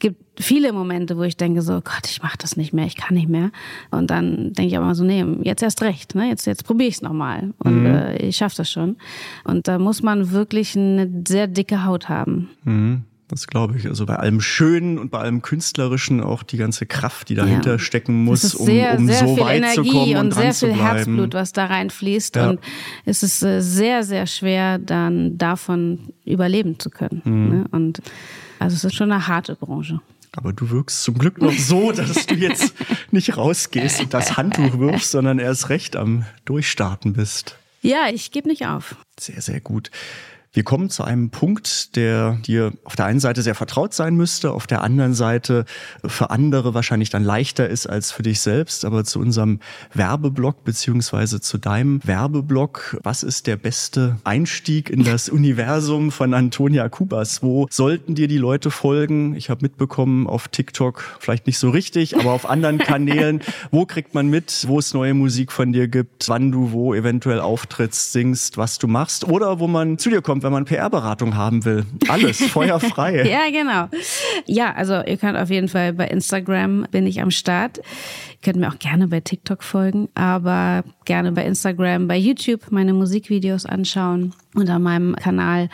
[0.00, 3.14] gibt viele Momente, wo ich denke so, Gott, ich mache das nicht mehr, ich kann
[3.14, 3.50] nicht mehr.
[3.90, 6.28] Und dann denke ich aber so, nee, jetzt erst recht, ne?
[6.28, 7.86] jetzt, jetzt probiere ich es nochmal und mhm.
[7.86, 8.96] äh, ich schaffe das schon.
[9.44, 12.50] Und da muss man wirklich eine sehr dicke Haut haben.
[12.64, 13.04] Mhm.
[13.30, 13.86] Das glaube ich.
[13.86, 17.78] Also bei allem Schönen und bei allem Künstlerischen auch die ganze Kraft, die dahinter ja.
[17.78, 20.52] stecken muss, sehr, um, um sehr so viel weit Energie zu kommen und, und sehr
[20.52, 20.74] viel.
[20.74, 22.36] Herzblut, was da reinfließt.
[22.36, 22.50] Ja.
[22.50, 22.60] Und
[23.04, 27.22] es ist äh, sehr, sehr schwer, dann davon überleben zu können.
[27.24, 27.48] Mhm.
[27.48, 27.64] Ne?
[27.70, 28.02] Und
[28.60, 30.00] also es ist schon eine harte Branche.
[30.36, 32.74] Aber du wirkst zum Glück noch so, dass du jetzt
[33.10, 37.56] nicht rausgehst und das Handtuch wirfst, sondern erst recht am Durchstarten bist.
[37.82, 38.96] Ja, ich gebe nicht auf.
[39.18, 39.90] Sehr, sehr gut.
[40.52, 44.50] Wir kommen zu einem Punkt, der dir auf der einen Seite sehr vertraut sein müsste,
[44.50, 45.64] auf der anderen Seite
[46.04, 48.84] für andere wahrscheinlich dann leichter ist als für dich selbst.
[48.84, 49.60] Aber zu unserem
[49.94, 56.88] Werbeblock beziehungsweise zu deinem Werbeblock, was ist der beste Einstieg in das Universum von Antonia
[56.88, 57.44] Kubas?
[57.44, 59.36] Wo sollten dir die Leute folgen?
[59.36, 63.40] Ich habe mitbekommen auf TikTok, vielleicht nicht so richtig, aber auf anderen Kanälen.
[63.70, 67.38] Wo kriegt man mit, wo es neue Musik von dir gibt, wann du wo eventuell
[67.38, 70.39] auftrittst, singst, was du machst oder wo man zu dir kommt?
[70.40, 71.84] Kommt, wenn man PR-Beratung haben will.
[72.08, 73.28] Alles, feuerfrei.
[73.30, 73.88] ja, genau.
[74.46, 77.78] Ja, also ihr könnt auf jeden Fall bei Instagram bin ich am Start.
[77.78, 77.84] Ihr
[78.42, 83.66] könnt mir auch gerne bei TikTok folgen, aber gerne bei Instagram, bei YouTube meine Musikvideos
[83.66, 84.32] anschauen.
[84.54, 85.68] Unter meinem Kanal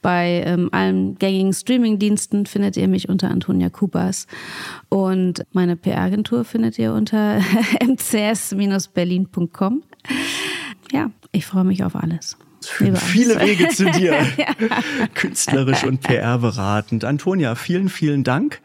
[0.00, 4.26] bei ähm, allen gängigen Streamingdiensten findet ihr mich unter Antonia Kupas.
[4.88, 7.40] Und meine PR-Agentur findet ihr unter
[7.84, 9.82] mcs-berlin.com.
[10.92, 12.38] Ja, ich freue mich auf alles
[12.68, 14.26] führen viele Wege zu dir.
[14.36, 14.54] ja.
[15.14, 17.04] Künstlerisch und PR beratend.
[17.04, 18.60] Antonia, vielen, vielen Dank.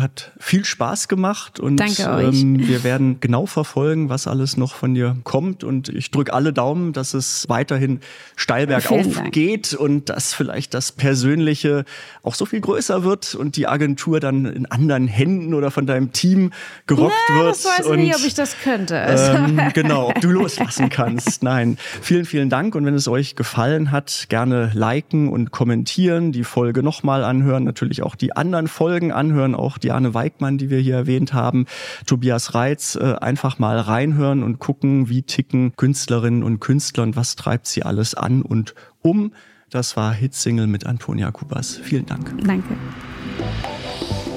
[0.00, 5.16] Hat viel Spaß gemacht und ähm, wir werden genau verfolgen, was alles noch von dir
[5.24, 5.64] kommt.
[5.64, 8.00] Und ich drücke alle Daumen, dass es weiterhin
[8.36, 11.84] steil bergauf geht und dass vielleicht das Persönliche
[12.22, 16.12] auch so viel größer wird und die Agentur dann in anderen Händen oder von deinem
[16.12, 16.52] Team
[16.86, 17.50] gerockt Na, wird.
[17.50, 18.96] Das weiß und, ich nicht, ob ich das könnte.
[18.96, 21.42] Ähm, genau, ob du loslassen kannst.
[21.42, 22.74] Nein, vielen, vielen Dank.
[22.74, 28.02] Und wenn es euch gefallen hat, gerne liken und kommentieren, die Folge nochmal anhören, natürlich
[28.02, 31.66] auch die anderen Folgen anhören, auch die Diane Weigmann, die wir hier erwähnt haben,
[32.06, 37.34] Tobias Reitz, äh, einfach mal reinhören und gucken, wie ticken Künstlerinnen und Künstler und was
[37.34, 39.32] treibt sie alles an und um.
[39.68, 41.76] Das war Hitsingle mit Antonia Kubas.
[41.76, 42.32] Vielen Dank.
[42.44, 42.76] Danke.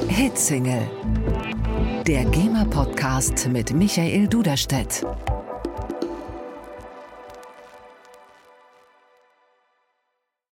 [0.07, 0.89] Hitsingle.
[2.07, 5.05] Der GEMA-Podcast mit Michael Duderstedt.